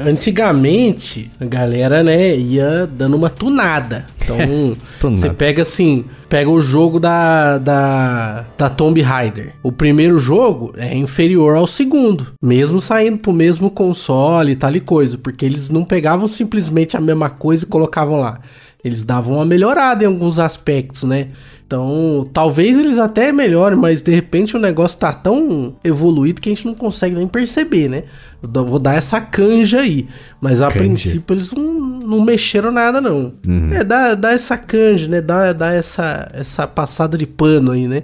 [0.00, 4.06] Antigamente, a galera, né, ia dando uma tunada.
[4.22, 4.76] Então,
[5.14, 9.52] você pega assim, pega o jogo da, da, da Tomb Raider.
[9.62, 14.80] O primeiro jogo é inferior ao segundo, mesmo saindo pro mesmo console e tal e
[14.80, 18.40] coisa, porque eles não pegavam simplesmente a mesma coisa e colocavam lá.
[18.82, 21.28] Eles davam uma melhorada em alguns aspectos, né?
[21.70, 26.52] Então, talvez eles até melhorem, mas de repente o negócio tá tão evoluído que a
[26.52, 28.02] gente não consegue nem perceber, né?
[28.42, 30.08] Eu vou dar essa canja aí.
[30.40, 30.80] Mas a canja.
[30.80, 33.34] princípio eles não, não mexeram nada, não.
[33.46, 33.72] Uhum.
[33.72, 35.20] É, dá, dá essa canja, né?
[35.20, 38.02] Dá, dá essa, essa passada de pano aí, né?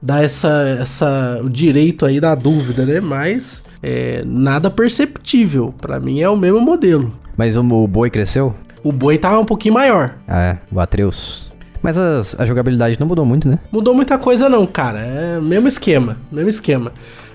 [0.00, 3.00] Dá essa, essa, o direito aí da dúvida, né?
[3.00, 5.74] Mas é, nada perceptível.
[5.80, 7.12] para mim é o mesmo modelo.
[7.36, 8.54] Mas o, o boi cresceu?
[8.82, 10.14] O boi tava um pouquinho maior.
[10.26, 11.50] Ah, é, o Atreus.
[11.82, 13.58] Mas as, a jogabilidade não mudou muito, né?
[13.72, 14.98] Mudou muita coisa não, cara.
[14.98, 16.92] É mesmo esquema, mesmo esquema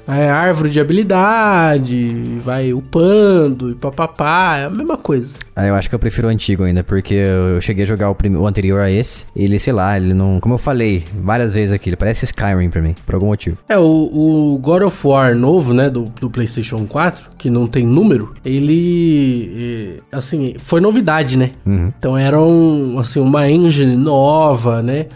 [0.07, 5.33] é, árvore de habilidade, vai upando e papapá, é a mesma coisa.
[5.55, 8.17] Ah, eu acho que eu prefiro o antigo ainda, porque eu cheguei a jogar o,
[8.37, 9.25] o, anterior a esse.
[9.33, 10.39] Ele, sei lá, ele não.
[10.41, 13.57] Como eu falei várias vezes aqui, ele parece Skyrim pra mim, por algum motivo.
[13.69, 17.85] É, o, o God of War novo, né, do, do PlayStation 4, que não tem
[17.85, 20.01] número, ele.
[20.11, 21.51] Assim, foi novidade, né?
[21.65, 21.93] Uhum.
[21.97, 25.07] Então era um, assim, uma engine nova, né?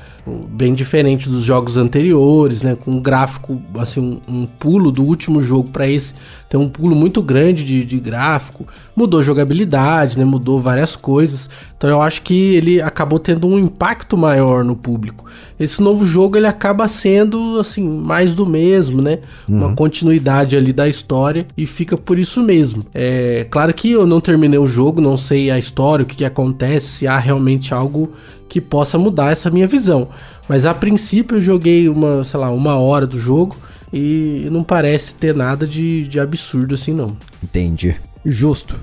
[0.49, 2.75] bem diferente dos jogos anteriores, né?
[2.75, 6.13] Com um gráfico, assim, um, um pulo do último jogo para esse,
[6.49, 8.67] tem um pulo muito grande de, de gráfico.
[8.95, 10.25] Mudou jogabilidade, né?
[10.25, 11.47] Mudou várias coisas.
[11.77, 15.25] Então eu acho que ele acabou tendo um impacto maior no público.
[15.59, 19.19] Esse novo jogo ele acaba sendo, assim, mais do mesmo, né?
[19.47, 19.57] Uhum.
[19.57, 22.83] Uma continuidade ali da história e fica por isso mesmo.
[22.95, 26.25] É claro que eu não terminei o jogo, não sei a história, o que, que
[26.25, 28.11] acontece, se há realmente algo
[28.47, 30.07] que possa mudar essa minha visão.
[30.47, 33.55] Mas a princípio eu joguei uma, sei lá, uma hora do jogo
[33.91, 37.15] e não parece ter nada de, de absurdo assim não.
[37.43, 37.95] Entendi.
[38.25, 38.79] Justo.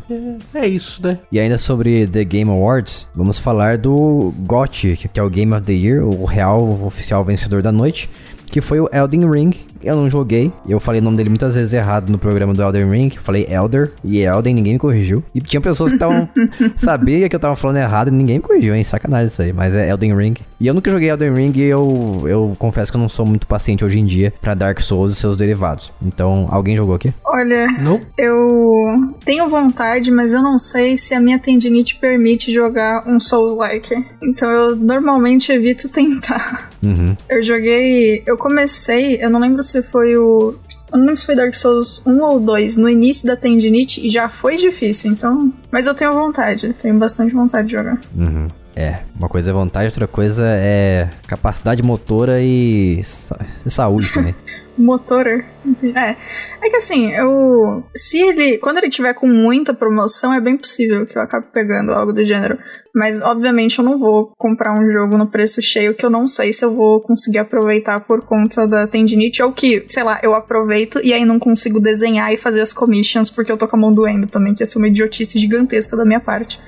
[0.54, 1.18] É, é, isso, né?
[1.30, 5.62] E ainda sobre The Game Awards, vamos falar do GOTY, que é o Game of
[5.64, 8.08] the Year, o real oficial vencedor da noite,
[8.46, 9.52] que foi o Elden Ring,
[9.86, 10.52] eu não joguei.
[10.68, 13.12] Eu falei o nome dele muitas vezes errado no programa do Elden Ring.
[13.14, 15.22] Eu falei Elder e Elden, ninguém me corrigiu.
[15.34, 16.28] E tinha pessoas que estavam.
[16.76, 18.84] sabia que eu tava falando errado e ninguém me corrigiu, hein?
[18.84, 19.52] Sacanagem isso aí.
[19.52, 20.34] Mas é Elden Ring.
[20.60, 23.46] E eu nunca joguei Elden Ring e eu, eu confesso que eu não sou muito
[23.46, 25.92] paciente hoje em dia para Dark Souls e seus derivados.
[26.04, 27.12] Então, alguém jogou aqui?
[27.24, 28.00] Olha, não.
[28.18, 33.94] eu tenho vontade, mas eu não sei se a minha tendinite permite jogar um Souls-like.
[34.22, 36.70] Então eu normalmente evito tentar.
[36.82, 37.16] Uhum.
[37.28, 38.22] Eu joguei.
[38.26, 40.54] Eu comecei, eu não lembro se foi o.
[40.92, 44.08] Eu não lembro se foi Dark Souls 1 ou 2, no início da tendinite, e
[44.08, 45.52] já foi difícil, então.
[45.70, 48.00] Mas eu tenho vontade, tenho bastante vontade de jogar.
[48.16, 48.46] Uhum.
[48.74, 54.34] É, uma coisa é vontade, outra coisa é capacidade motora e sa saúde também.
[54.76, 55.26] Motor.
[55.26, 56.16] É.
[56.62, 57.82] É que assim, eu.
[57.94, 58.58] Se ele.
[58.58, 62.22] Quando ele tiver com muita promoção, é bem possível que eu acabe pegando algo do
[62.22, 62.58] gênero.
[62.96, 66.50] Mas, obviamente, eu não vou comprar um jogo no preço cheio que eu não sei
[66.50, 69.42] se eu vou conseguir aproveitar por conta da tendinite.
[69.42, 73.28] Ou que, sei lá, eu aproveito e aí não consigo desenhar e fazer as commissions
[73.28, 76.06] porque eu tô com a mão doendo também, que ia ser uma idiotice gigantesca da
[76.06, 76.58] minha parte.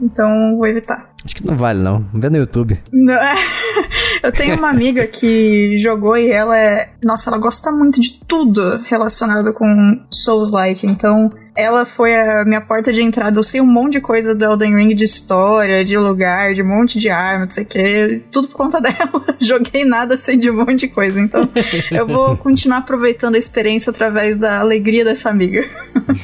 [0.00, 1.11] Então, vou evitar.
[1.24, 2.04] Acho que não vale, não.
[2.12, 2.80] Vê no YouTube.
[2.92, 3.34] Não, é.
[4.22, 6.90] Eu tenho uma amiga que jogou e ela é.
[7.02, 10.86] Nossa, ela gosta muito de tudo relacionado com Souls-like.
[10.86, 13.38] Então, ela foi a minha porta de entrada.
[13.38, 16.66] Eu sei um monte de coisa do Elden Ring, de história, de lugar, de um
[16.66, 18.22] monte de arma, não sei o que.
[18.30, 19.36] Tudo por conta dela.
[19.38, 21.20] Joguei nada, sei de um monte de coisa.
[21.20, 21.48] Então,
[21.90, 25.64] eu vou continuar aproveitando a experiência através da alegria dessa amiga.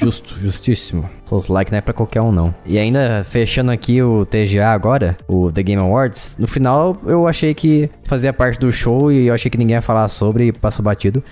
[0.01, 1.09] Justo, justíssimo.
[1.27, 2.55] Souls like não é pra qualquer um, não.
[2.65, 4.88] E ainda, fechando aqui o TGA agora,
[5.27, 9.35] o The Game Awards, no final eu achei que fazia parte do show e eu
[9.35, 11.23] achei que ninguém ia falar sobre e passou batido.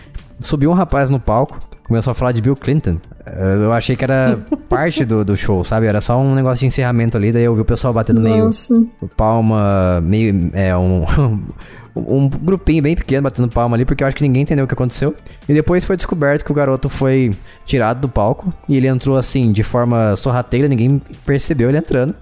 [0.40, 2.98] Subiu um rapaz no palco, começou a falar de Bill Clinton.
[3.26, 4.38] Eu achei que era
[4.68, 5.86] parte do, do show, sabe?
[5.86, 8.72] Era só um negócio de encerramento ali, daí eu vi o pessoal batendo Nossa.
[8.72, 10.50] meio palma, meio.
[10.52, 11.04] É, um.
[11.96, 14.74] um grupinho bem pequeno batendo palma ali, porque eu acho que ninguém entendeu o que
[14.74, 15.14] aconteceu.
[15.48, 19.50] E depois foi descoberto que o garoto foi tirado do palco e ele entrou assim,
[19.50, 22.14] de forma sorrateira, ninguém percebeu ele entrando.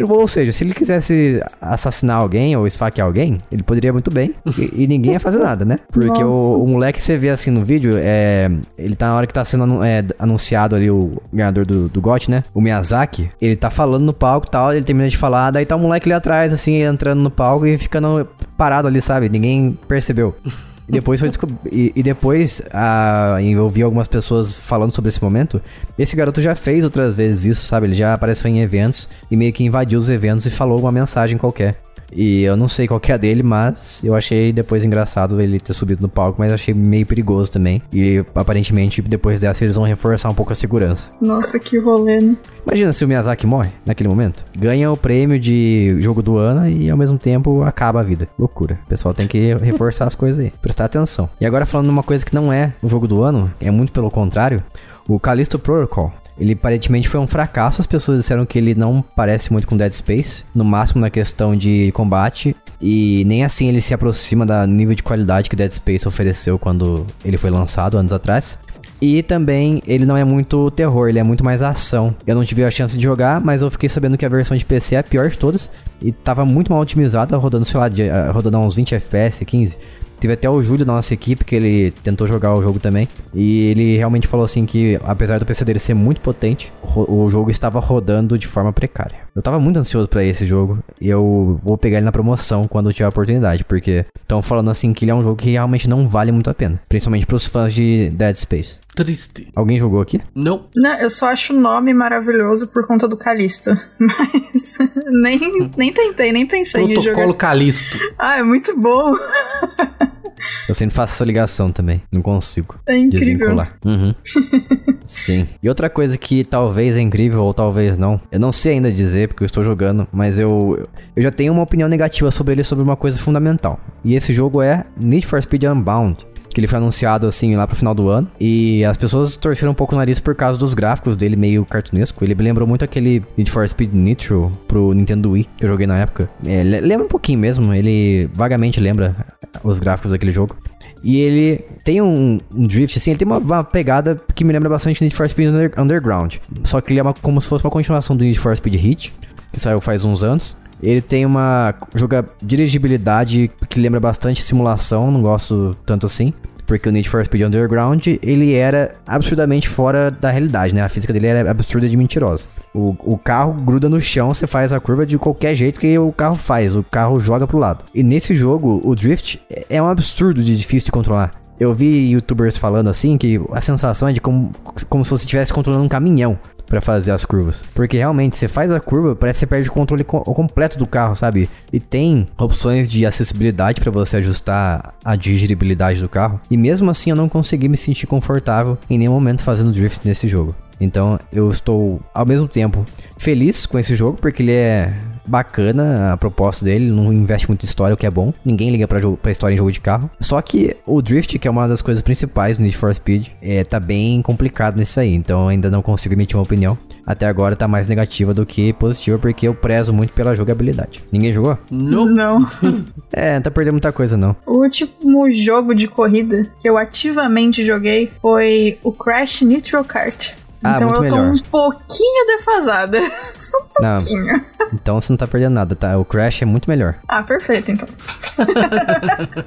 [0.00, 4.34] Ou seja, se ele quisesse assassinar alguém ou esfaquear alguém, ele poderia muito bem.
[4.58, 5.78] E, e ninguém ia fazer nada, né?
[5.90, 9.32] Porque o, o, moleque você vê assim no vídeo, é, ele tá na hora que
[9.32, 12.42] tá sendo é, anunciado ali o ganhador do, do GOT, né?
[12.52, 13.30] O Miyazaki.
[13.40, 16.06] Ele tá falando no palco e tal, ele termina de falar, daí tá o moleque
[16.06, 18.28] ali atrás, assim, entrando no palco e ficando
[18.58, 19.30] parado ali, sabe?
[19.30, 20.36] Ninguém percebeu.
[20.88, 21.30] E depois foi
[21.70, 25.60] e, e, depois a, eu vi algumas pessoas falando sobre esse momento.
[25.98, 27.86] Esse garoto já fez outras vezes isso, sabe?
[27.86, 31.38] Ele já apareceu em eventos e meio que invadiu os eventos e falou uma mensagem
[31.38, 31.76] qualquer.
[32.14, 35.58] E eu não sei qual que é a dele, mas eu achei depois engraçado ele
[35.58, 37.82] ter subido no palco, mas achei meio perigoso também.
[37.92, 41.10] E aparentemente depois dessa eles vão reforçar um pouco a segurança.
[41.20, 42.36] Nossa, que rolê, né?
[42.66, 44.44] Imagina se o Miyazaki morre naquele momento.
[44.56, 48.28] Ganha o prêmio de jogo do ano e ao mesmo tempo acaba a vida.
[48.38, 48.78] Loucura.
[48.84, 50.52] O pessoal tem que reforçar as coisas aí.
[50.62, 51.28] Prestar atenção.
[51.40, 54.10] E agora falando uma coisa que não é o jogo do ano, é muito pelo
[54.10, 54.62] contrário.
[55.08, 56.12] O Callisto Protocol.
[56.38, 57.80] Ele aparentemente foi um fracasso.
[57.80, 61.56] As pessoas disseram que ele não parece muito com Dead Space, no máximo na questão
[61.56, 62.56] de combate.
[62.80, 67.06] E nem assim ele se aproxima da nível de qualidade que Dead Space ofereceu quando
[67.24, 68.58] ele foi lançado anos atrás.
[69.00, 72.14] E também ele não é muito terror, ele é muito mais ação.
[72.24, 74.64] Eu não tive a chance de jogar, mas eu fiquei sabendo que a versão de
[74.64, 75.68] PC é a pior de todas.
[76.00, 79.76] E tava muito mal otimizada, rodando, sei lá, de, uh, rodando uns 20 FPS, 15.
[80.22, 83.08] Teve até o Júlio da nossa equipe, que ele tentou jogar o jogo também.
[83.34, 87.50] E ele realmente falou assim que, apesar do PC dele ser muito potente, o jogo
[87.50, 89.16] estava rodando de forma precária.
[89.34, 90.78] Eu tava muito ansioso para esse jogo.
[91.00, 93.64] E eu vou pegar ele na promoção quando eu tiver a oportunidade.
[93.64, 96.54] Porque estão falando assim que ele é um jogo que realmente não vale muito a
[96.54, 96.80] pena.
[96.88, 98.80] Principalmente pros fãs de Dead Space.
[98.94, 99.48] Triste.
[99.54, 100.20] Alguém jogou aqui?
[100.34, 100.66] Não.
[100.76, 103.70] Não, eu só acho o nome maravilhoso por conta do Calisto.
[103.98, 104.78] Mas
[105.22, 107.14] nem, nem tentei, nem pensei Protocolo em jogar.
[107.14, 107.98] Protocolo Calisto.
[108.18, 109.14] Ah, é muito bom.
[110.68, 112.02] Eu sempre faço essa ligação também.
[112.10, 112.76] Não consigo.
[112.86, 113.20] É incrível.
[113.20, 113.76] Desvincular.
[113.84, 114.14] Uhum.
[115.06, 115.46] Sim.
[115.62, 118.20] E outra coisa que talvez é incrível ou talvez não.
[118.30, 121.62] Eu não sei ainda dizer porque eu estou jogando, mas eu, eu já tenho uma
[121.62, 123.78] opinião negativa sobre ele sobre uma coisa fundamental.
[124.04, 127.76] E esse jogo é Need for Speed Unbound que ele foi anunciado assim lá pro
[127.76, 128.28] final do ano.
[128.38, 132.24] E as pessoas torceram um pouco o nariz por causa dos gráficos dele meio cartunesco.
[132.24, 135.86] Ele me lembrou muito aquele Need for Speed Nitro pro Nintendo Wii que eu joguei
[135.86, 136.28] na época.
[136.46, 139.14] É, lembra um pouquinho mesmo, ele vagamente lembra
[139.62, 140.56] os gráficos daquele jogo.
[141.02, 144.68] E ele tem um, um, drift, assim, ele tem uma, uma, pegada que me lembra
[144.68, 146.36] bastante Need for Speed Under, Underground.
[146.62, 149.14] Só que ele é uma, como se fosse uma continuação do Need for Speed Heat,
[149.52, 150.56] que saiu faz uns anos.
[150.82, 156.32] Ele tem uma joga dirigibilidade que lembra bastante simulação, não gosto tanto assim.
[156.66, 160.80] Porque o Need for Speed Underground, ele era absurdamente fora da realidade, né?
[160.80, 162.46] A física dele era absurda de mentirosa.
[162.74, 166.12] O, o carro gruda no chão, você faz a curva de qualquer jeito que o
[166.12, 166.74] carro faz.
[166.74, 167.84] O carro joga pro lado.
[167.94, 171.32] E nesse jogo, o drift é um absurdo de difícil de controlar.
[171.60, 174.50] Eu vi youtubers falando assim que a sensação é de como,
[174.88, 176.38] como se você estivesse controlando um caminhão
[176.72, 177.62] para fazer as curvas.
[177.74, 180.86] Porque realmente, você faz a curva, parece que você perde o controle co completo do
[180.86, 181.50] carro, sabe?
[181.70, 186.40] E tem opções de acessibilidade para você ajustar a dirigibilidade do carro.
[186.50, 190.26] E mesmo assim, eu não consegui me sentir confortável em nenhum momento fazendo drift nesse
[190.26, 190.54] jogo.
[190.80, 192.86] Então eu estou ao mesmo tempo
[193.18, 197.68] feliz com esse jogo, porque ele é bacana a proposta dele, não investe muito em
[197.68, 198.32] história, o que é bom.
[198.44, 200.10] Ninguém liga pra, jogo, pra história em jogo de carro.
[200.20, 203.64] Só que o Drift, que é uma das coisas principais no Need for Speed, é,
[203.64, 205.14] tá bem complicado nisso aí.
[205.14, 206.76] Então ainda não consigo emitir uma opinião.
[207.06, 211.04] Até agora tá mais negativa do que positiva, porque eu prezo muito pela jogabilidade.
[211.10, 211.58] Ninguém jogou?
[211.70, 212.06] Não.
[212.06, 212.48] Não.
[213.12, 214.36] é, não tá perdendo muita coisa, não.
[214.46, 220.32] O último jogo de corrida que eu ativamente joguei foi o Crash Nitro Kart.
[220.64, 221.32] Ah, então eu tô melhor.
[221.32, 222.98] um pouquinho defasada.
[223.36, 224.26] Só um pouquinho.
[224.26, 225.96] Não, então você não tá perdendo nada, tá?
[225.98, 226.94] O Crash é muito melhor.
[227.08, 227.88] Ah, perfeito, então.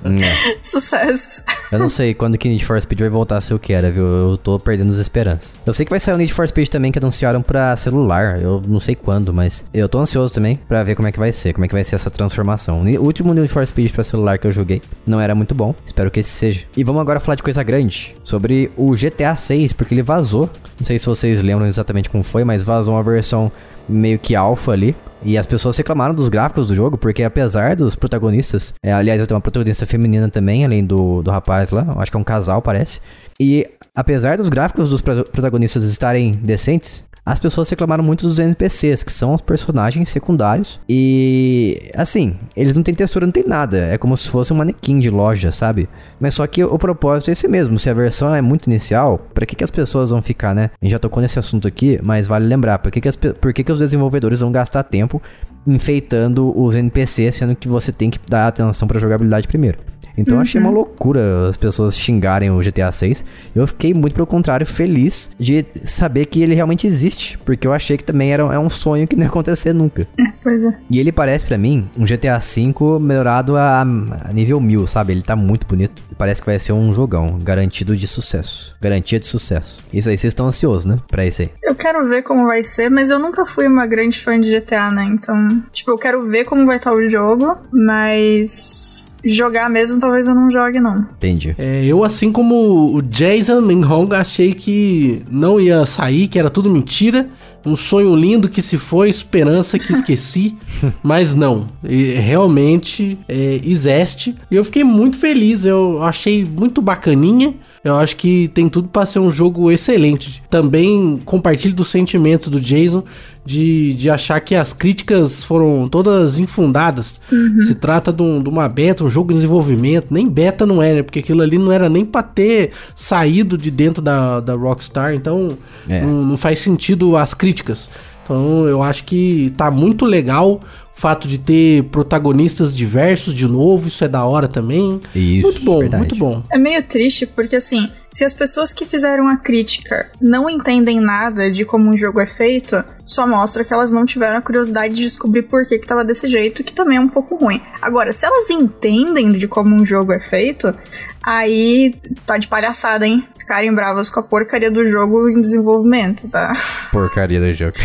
[0.04, 0.58] é.
[0.64, 1.44] Sucesso.
[1.72, 3.92] Eu não sei quando que Need for Speed vai voltar a ser o que era,
[3.92, 4.06] viu?
[4.10, 5.56] Eu tô perdendo as esperanças.
[5.66, 8.42] Eu sei que vai sair o Need for Speed também que anunciaram pra celular.
[8.42, 11.32] Eu não sei quando, mas eu tô ansioso também pra ver como é que vai
[11.32, 12.82] ser, como é que vai ser essa transformação.
[12.82, 15.74] O último Need for Speed pra celular que eu joguei não era muito bom.
[15.86, 16.66] Espero que esse seja.
[16.76, 18.16] E vamos agora falar de coisa grande.
[18.24, 20.50] Sobre o GTA 6, porque ele vazou.
[20.78, 23.52] Não sei se se vocês lembram exatamente como foi, mas vazou uma versão
[23.88, 24.96] meio que alfa ali.
[25.24, 29.26] E as pessoas reclamaram dos gráficos do jogo, porque apesar dos protagonistas, é, aliás, eu
[29.26, 32.62] tenho uma protagonista feminina também, além do, do rapaz lá, acho que é um casal,
[32.62, 33.00] parece.
[33.40, 39.12] E apesar dos gráficos dos protagonistas estarem decentes, as pessoas reclamaram muito dos NPCs, que
[39.12, 40.80] são os personagens secundários.
[40.88, 43.78] E assim, eles não têm textura, não tem nada.
[43.78, 45.90] É como se fosse um manequim de loja, sabe?
[46.20, 47.80] Mas só que o propósito é esse mesmo.
[47.80, 50.70] Se a versão é muito inicial, para que, que as pessoas vão ficar, né?
[50.80, 53.54] A gente já tocou nesse assunto aqui, mas vale lembrar, por que, que, as, por
[53.54, 55.20] que, que os desenvolvedores vão gastar tempo
[55.66, 59.78] enfeitando os NPCs, sendo que você tem que dar atenção pra jogabilidade primeiro.
[60.18, 60.40] Então uhum.
[60.40, 60.76] eu achei uma uhum.
[60.76, 63.26] loucura as pessoas xingarem o GTA 6.
[63.56, 67.98] Eu fiquei muito pelo contrário feliz de saber que ele realmente existe, porque eu achei
[67.98, 70.08] que também era é um sonho que não ia acontecer nunca.
[70.20, 70.78] É, pois é.
[70.90, 75.14] E ele parece para mim um GTA 5 melhorado a, a, nível 1000, sabe?
[75.14, 76.04] Ele tá muito bonito.
[76.18, 78.76] Parece que vai ser um jogão garantido de sucesso.
[78.82, 79.84] Garantia de sucesso.
[79.92, 80.96] Isso aí, vocês estão ansiosos, né?
[81.10, 81.50] Pra isso aí.
[81.62, 84.92] Eu quero ver como vai ser, mas eu nunca fui uma grande fã de GTA,
[84.92, 85.04] né?
[85.04, 90.36] Então, tipo, eu quero ver como vai estar o jogo, mas jogar mesmo talvez eu
[90.36, 91.00] não jogue, não.
[91.18, 91.56] Entendi.
[91.58, 96.70] É, eu, assim como o Jason Minhong, achei que não ia sair, que era tudo
[96.70, 97.28] mentira.
[97.66, 100.56] Um sonho lindo que se foi, esperança que esqueci.
[101.02, 104.36] mas não, realmente é, existe.
[104.52, 107.56] E eu fiquei muito feliz, eu achei muito bacaninha.
[107.84, 110.44] Eu acho que tem tudo para ser um jogo excelente.
[110.50, 113.04] Também compartilho do sentimento do Jason
[113.46, 117.22] de, de achar que as críticas foram todas infundadas.
[117.32, 117.62] Uhum.
[117.62, 120.12] Se trata de, um, de, uma beta, um jogo de desenvolvimento.
[120.12, 121.04] Nem beta não é, né?
[121.04, 125.14] Porque aquilo ali não era nem pra ter saído de dentro da, da Rockstar.
[125.14, 126.02] Então é.
[126.02, 127.90] não, não faz sentido as críticas.
[128.24, 130.60] Então eu acho que tá muito legal
[130.96, 135.02] fato de ter protagonistas diversos de novo, isso é da hora também.
[135.14, 136.00] Isso, muito bom, verdade.
[136.02, 136.44] muito bom.
[136.50, 141.52] É meio triste porque assim, se as pessoas que fizeram a crítica não entendem nada
[141.52, 145.02] de como um jogo é feito, só mostra que elas não tiveram a curiosidade de
[145.02, 147.62] descobrir por que, que tava desse jeito, que também é um pouco ruim.
[147.82, 150.74] Agora, se elas entendem de como um jogo é feito,
[151.22, 151.94] aí
[152.26, 153.28] tá de palhaçada, hein?
[153.38, 156.54] Ficarem bravas com a porcaria do jogo em desenvolvimento, tá?
[156.92, 157.76] Porcaria do jogo.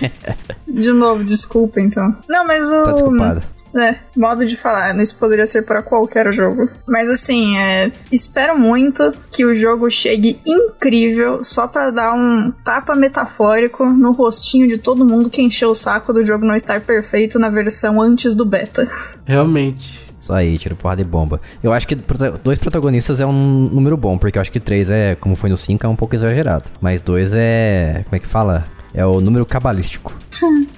[0.78, 2.16] de novo, desculpa então.
[2.28, 2.84] Não, mas o.
[2.84, 3.42] Tá desculpado.
[3.76, 6.68] É, modo de falar, isso poderia ser para qualquer jogo.
[6.86, 12.94] Mas assim, é, espero muito que o jogo chegue incrível, só para dar um tapa
[12.94, 17.38] metafórico no rostinho de todo mundo que encheu o saco do jogo não estar perfeito
[17.38, 18.88] na versão antes do beta.
[19.26, 20.08] Realmente.
[20.20, 21.40] Isso aí, tiro porrada e bomba.
[21.62, 21.94] Eu acho que
[22.42, 25.56] dois protagonistas é um número bom, porque eu acho que três é, como foi no
[25.56, 26.64] 5, é um pouco exagerado.
[26.80, 28.02] Mas dois é.
[28.04, 28.64] Como é que fala?
[28.94, 30.14] É o número cabalístico.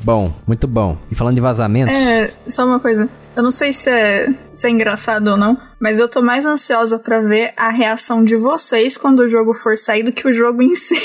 [0.03, 0.97] bom, muito bom.
[1.11, 1.95] E falando de vazamentos.
[1.95, 3.09] É, só uma coisa.
[3.37, 6.99] Eu não sei se é, se é engraçado ou não, mas eu tô mais ansiosa
[6.99, 10.63] para ver a reação de vocês quando o jogo for sair do que o jogo
[10.63, 11.01] em si.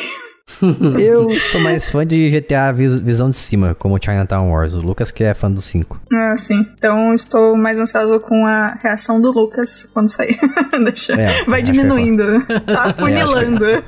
[1.00, 4.74] eu sou mais fã de GTA Visão de Cima, como Chinatown Wars.
[4.74, 6.00] O Lucas que é fã do 5.
[6.13, 6.65] Ah, sim.
[6.78, 10.38] Então estou mais ansioso com a reação do Lucas quando sair.
[10.84, 11.13] Deixa.
[11.13, 12.24] É, Vai diminuindo.
[12.65, 13.65] Tá afunilando.
[13.65, 13.84] É,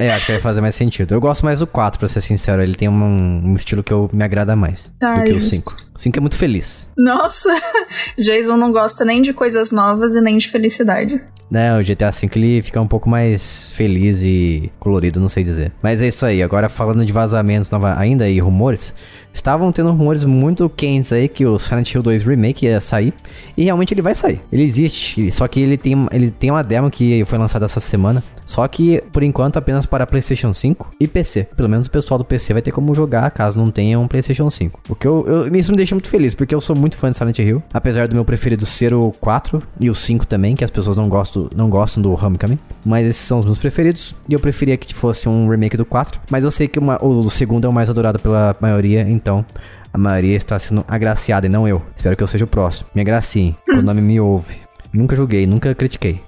[0.00, 1.12] É, acho que vai fazer mais sentido.
[1.12, 2.62] Eu gosto mais do 4, pra ser sincero.
[2.62, 5.48] Ele tem um, um estilo que eu, me agrada mais do que justo.
[5.48, 5.89] o 5.
[6.00, 6.88] O 5 é muito feliz.
[6.96, 7.50] Nossa!
[8.16, 11.20] Jason não gosta nem de coisas novas e nem de felicidade.
[11.50, 15.72] Né, o GTA V ele fica um pouco mais feliz e colorido, não sei dizer.
[15.82, 16.42] Mas é isso aí.
[16.42, 18.94] Agora falando de vazamentos nova, ainda e rumores,
[19.34, 23.12] estavam tendo rumores muito quentes aí que o Silent Hill 2 Remake ia sair.
[23.56, 24.40] E realmente ele vai sair.
[24.52, 28.22] Ele existe, só que ele tem, ele tem uma demo que foi lançada essa semana.
[28.46, 31.44] Só que, por enquanto, apenas para PlayStation 5 e PC.
[31.56, 34.50] Pelo menos o pessoal do PC vai ter como jogar, caso não tenha um PlayStation
[34.50, 34.80] 5.
[34.88, 37.16] O que eu, eu, isso me deixa muito feliz, porque eu sou muito fã de
[37.16, 37.62] Silent Hill.
[37.72, 41.08] Apesar do meu preferido ser o 4 e o 5 também, que as pessoas não
[41.08, 42.58] gostam, não gostam do Homecoming.
[42.84, 44.14] Mas esses são os meus preferidos.
[44.28, 46.20] E eu preferia que fosse um remake do 4.
[46.30, 49.44] Mas eu sei que uma, o, o segundo é o mais adorado pela maioria, então
[49.92, 51.82] A maioria está sendo agraciada e não eu.
[51.96, 52.88] Espero que eu seja o próximo.
[52.94, 53.56] Me agraciem.
[53.68, 54.58] o nome me ouve.
[54.92, 56.20] Nunca julguei, nunca critiquei.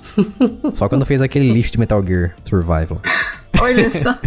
[0.74, 3.00] Só quando fez aquele lixo de Metal Gear Survival.
[3.62, 4.18] Olha só.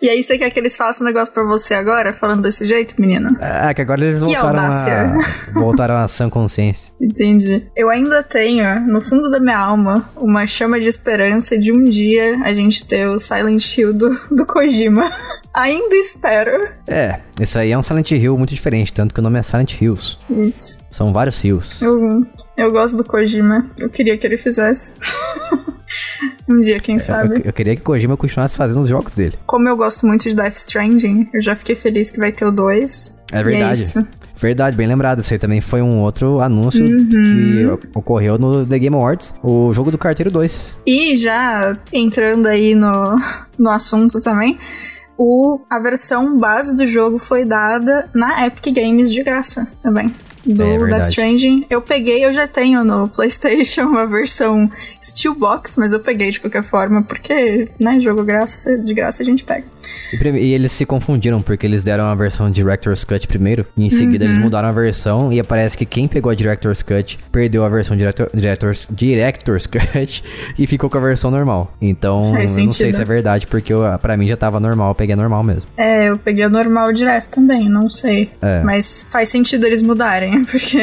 [0.00, 3.00] E aí você quer que eles façam um negócio pra você agora, falando desse jeito,
[3.00, 3.36] menina?
[3.40, 4.92] É, que agora eles que voltaram audácia.
[4.94, 5.52] a...
[5.54, 6.92] voltaram a sã consciência.
[7.00, 7.66] Entendi.
[7.76, 12.40] Eu ainda tenho, no fundo da minha alma, uma chama de esperança de um dia
[12.44, 15.10] a gente ter o Silent Hill do, do Kojima.
[15.54, 16.68] ainda espero.
[16.88, 19.80] É, esse aí é um Silent Hill muito diferente, tanto que o nome é Silent
[19.80, 20.18] Hills.
[20.28, 20.82] Isso.
[20.90, 21.80] São vários rios.
[21.80, 22.26] Eu,
[22.56, 23.70] eu gosto do Kojima.
[23.78, 24.94] Eu queria que ele fizesse.
[26.52, 27.36] Um dia, quem sabe.
[27.36, 29.38] Eu, eu, queria que Kojima continuasse fazendo os jogos dele.
[29.46, 32.52] Como eu gosto muito de Death Stranding, eu já fiquei feliz que vai ter o
[32.52, 33.18] 2.
[33.32, 33.80] É verdade.
[33.80, 34.06] É isso.
[34.36, 35.20] Verdade, bem lembrado.
[35.20, 37.08] Esse aí também foi um outro anúncio uhum.
[37.08, 40.76] que ocorreu no The Game Awards, o jogo do Carteiro 2.
[40.84, 43.16] E já entrando aí no,
[43.56, 44.58] no assunto também,
[45.16, 50.12] o, a versão base do jogo foi dada na Epic Games de graça também
[50.44, 51.66] do é Death Stranding.
[51.68, 54.70] Eu peguei, eu já tenho no PlayStation a versão
[55.02, 59.44] Steelbox, mas eu peguei de qualquer forma, porque, né, jogo graça, de graça a gente
[59.44, 59.64] pega.
[60.12, 63.90] E, e, eles se confundiram, porque eles deram a versão Director's Cut primeiro, e em
[63.90, 64.30] seguida uhum.
[64.30, 67.96] eles mudaram a versão, e parece que quem pegou a Director's Cut perdeu a versão
[67.96, 70.24] Director, Director's, Director's Cut
[70.58, 71.72] e ficou com a versão normal.
[71.80, 74.94] Então, eu não sei se é verdade, porque eu, pra mim já tava normal, eu
[74.94, 75.70] peguei a normal mesmo.
[75.76, 78.30] É, eu peguei a normal direto também, não sei.
[78.40, 78.60] É.
[78.62, 80.78] Mas faz sentido eles mudarem, porque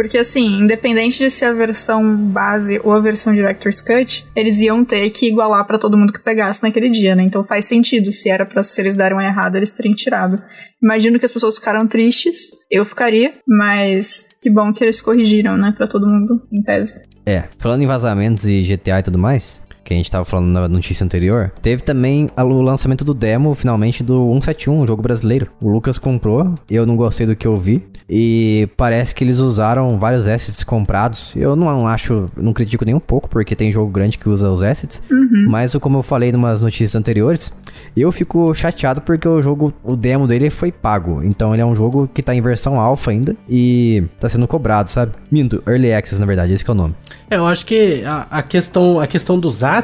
[0.00, 4.82] porque, assim, independente de ser a versão base ou a versão Director's Cut, eles iam
[4.82, 7.22] ter que igualar para todo mundo que pegasse naquele dia, né?
[7.22, 8.10] Então faz sentido.
[8.10, 10.42] Se era para se eles deram errado, eles terem tirado.
[10.82, 12.50] Imagino que as pessoas ficaram tristes.
[12.70, 15.74] Eu ficaria, mas que bom que eles corrigiram, né?
[15.76, 16.94] Pra todo mundo, em tese.
[17.26, 20.68] É, falando em vazamentos e GTA e tudo mais, que a gente tava falando na
[20.68, 25.48] notícia anterior, teve também o lançamento do demo, finalmente, do 171, um jogo brasileiro.
[25.60, 29.98] O Lucas comprou, eu não gostei do que eu vi, e parece que eles usaram
[29.98, 31.32] vários assets comprados.
[31.34, 34.62] Eu não acho, não critico nem um pouco, porque tem jogo grande que usa os
[34.62, 35.46] assets, uhum.
[35.48, 37.52] mas como eu falei em umas notícias anteriores,
[37.96, 41.74] eu fico chateado porque o jogo, o demo dele foi pago, então ele é um
[41.74, 45.12] jogo que tá em versão alfa ainda, e tá sendo cobrado, sabe?
[45.30, 46.94] Minto, Early Access, na verdade, esse é o nome.
[47.30, 49.79] É, eu acho que a, a, questão, a questão dos assets,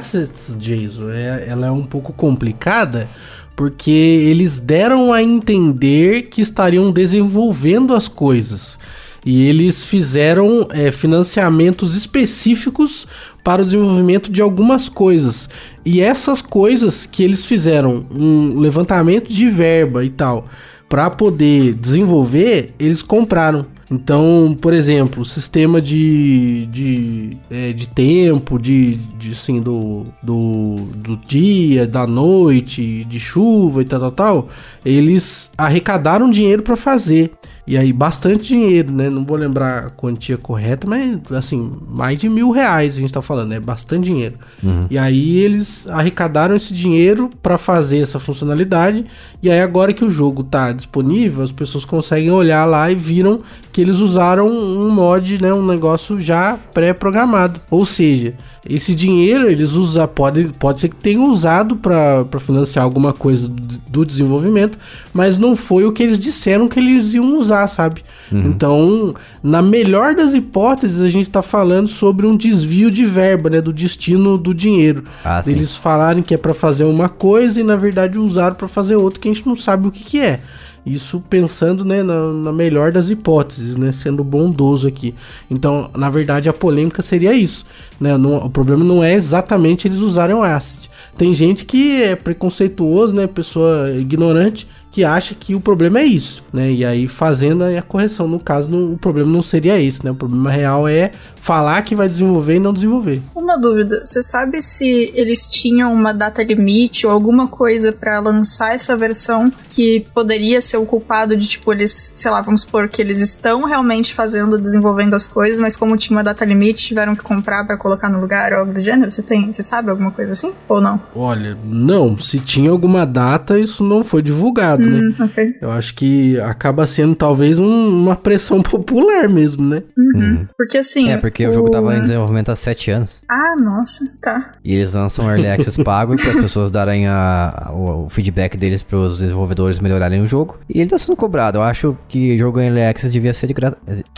[0.59, 3.09] Jason, é, ela é um pouco complicada,
[3.55, 8.79] porque eles deram a entender que estariam desenvolvendo as coisas.
[9.25, 13.09] E eles fizeram é, financiamentos específicos
[13.43, 15.49] para o desenvolvimento de algumas coisas.
[15.85, 20.49] E essas coisas que eles fizeram, um levantamento de verba e tal,
[20.89, 23.67] para poder desenvolver, eles compraram.
[23.91, 30.77] Então, por exemplo, o sistema de, de, é, de tempo, de, de assim, do, do,
[30.95, 34.49] do dia, da noite, de chuva e tal, tal, tal,
[34.85, 37.31] eles arrecadaram dinheiro para fazer.
[37.67, 39.11] E aí, bastante dinheiro, né?
[39.11, 43.21] Não vou lembrar a quantia correta, mas assim, mais de mil reais a gente tá
[43.21, 43.61] falando, é né?
[43.61, 44.37] bastante dinheiro.
[44.63, 44.87] Uhum.
[44.89, 49.05] E aí eles arrecadaram esse dinheiro para fazer essa funcionalidade.
[49.43, 53.41] E aí, agora que o jogo tá disponível, as pessoas conseguem olhar lá e viram
[53.73, 55.53] que eles usaram um mod, né?
[55.53, 57.61] Um negócio já pré-programado.
[57.69, 58.35] Ou seja,
[58.69, 63.79] esse dinheiro eles usam, pode, pode ser que tenham usado para financiar alguma coisa do,
[63.89, 64.77] do, desenvolvimento,
[65.15, 68.03] mas não foi o que eles disseram que eles iam usar, sabe?
[68.33, 68.39] Uhum.
[68.47, 73.61] Então, na melhor das hipóteses, a gente está falando sobre um desvio de verba, né?
[73.61, 75.05] Do destino do dinheiro.
[75.25, 78.97] Ah, eles falarem que é para fazer uma coisa e na verdade usaram para fazer
[78.97, 80.41] outra que a gente não sabe o que, que é.
[80.87, 85.17] Isso pensando né, na, na, melhor das hipóteses, né, sendo bondoso aqui.
[85.51, 87.67] Então, na verdade, a polêmica seria isso.
[88.01, 88.17] Né?
[88.17, 90.89] Não, o problema não é exatamente eles usarem o asset.
[91.17, 96.43] Tem gente que é preconceituoso, né, pessoa ignorante, que acha que o problema é isso,
[96.51, 96.73] né?
[96.73, 98.27] E aí fazendo a correção.
[98.27, 100.11] No caso, o problema não seria esse, né?
[100.11, 101.11] O problema real é
[101.47, 103.23] falar que vai desenvolver e não desenvolver.
[103.33, 108.75] Uma dúvida, você sabe se eles tinham uma data limite ou alguma coisa para lançar
[108.75, 113.01] essa versão que poderia ser o culpado de tipo eles, sei lá, vamos supor que
[113.01, 117.23] eles estão realmente fazendo, desenvolvendo as coisas, mas como tinha uma data limite, tiveram que
[117.23, 119.13] comprar para colocar no lugar ou algo do gênero?
[119.13, 121.01] Você tem, você sabe alguma coisa assim ou não?
[121.15, 124.99] Olha, não, se tinha alguma data, isso não foi divulgado, né?
[124.99, 125.25] hum, né?
[125.27, 125.55] Okay.
[125.61, 129.85] Eu acho que acaba sendo talvez um, uma pressão popular mesmo, né?
[129.97, 130.17] Uhum.
[130.17, 130.49] Uhum.
[130.57, 133.11] Porque assim, é, porque porque o, o jogo tava em desenvolvimento há 7 anos.
[133.29, 134.53] Ah, nossa, tá.
[134.65, 138.83] E eles lançam Early Access pago para as pessoas darem a, o, o feedback deles
[138.83, 140.59] para os desenvolvedores melhorarem o jogo.
[140.67, 141.59] E ele tá sendo cobrado.
[141.59, 143.55] Eu acho que o jogo em Early Access devia ser,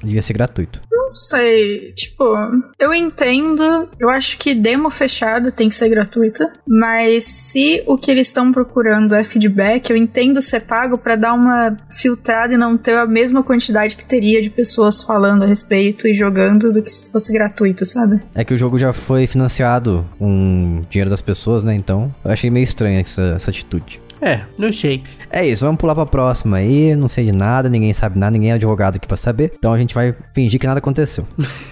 [0.01, 0.81] devia ser gratuito.
[0.89, 1.93] Não Não sei.
[1.93, 2.37] Tipo,
[2.79, 3.89] eu entendo.
[3.99, 6.53] Eu acho que demo fechada tem que ser gratuita.
[6.67, 11.33] Mas se o que eles estão procurando é feedback, eu entendo ser pago para dar
[11.33, 16.07] uma filtrada e não ter a mesma quantidade que teria de pessoas falando a respeito
[16.07, 18.21] e jogando do que se fosse gratuito, sabe?
[18.35, 21.75] É que o jogo já foi financiado com dinheiro das pessoas, né?
[21.75, 24.01] Então, eu achei meio estranha essa, essa atitude.
[24.21, 25.05] É, não sei.
[25.31, 26.95] É isso, vamos pular pra próxima aí.
[26.97, 29.53] Não sei de nada, ninguém sabe nada, ninguém é advogado aqui pra saber.
[29.57, 31.27] Então a gente vai fingir que nada aconteceu.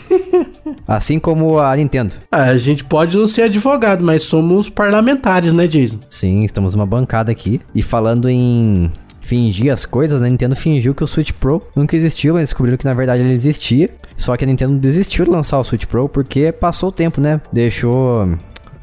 [0.86, 2.16] assim como a Nintendo.
[2.30, 5.98] Ah, a gente pode não ser advogado, mas somos parlamentares, né, Jason?
[6.08, 7.60] Sim, estamos uma bancada aqui.
[7.74, 8.92] E falando em
[9.26, 12.84] fingir as coisas, a Nintendo fingiu que o Switch Pro nunca existiu, mas descobriram que
[12.84, 13.90] na verdade ele existia.
[14.16, 17.40] Só que a Nintendo desistiu de lançar o Switch Pro porque passou o tempo, né?
[17.52, 18.28] Deixou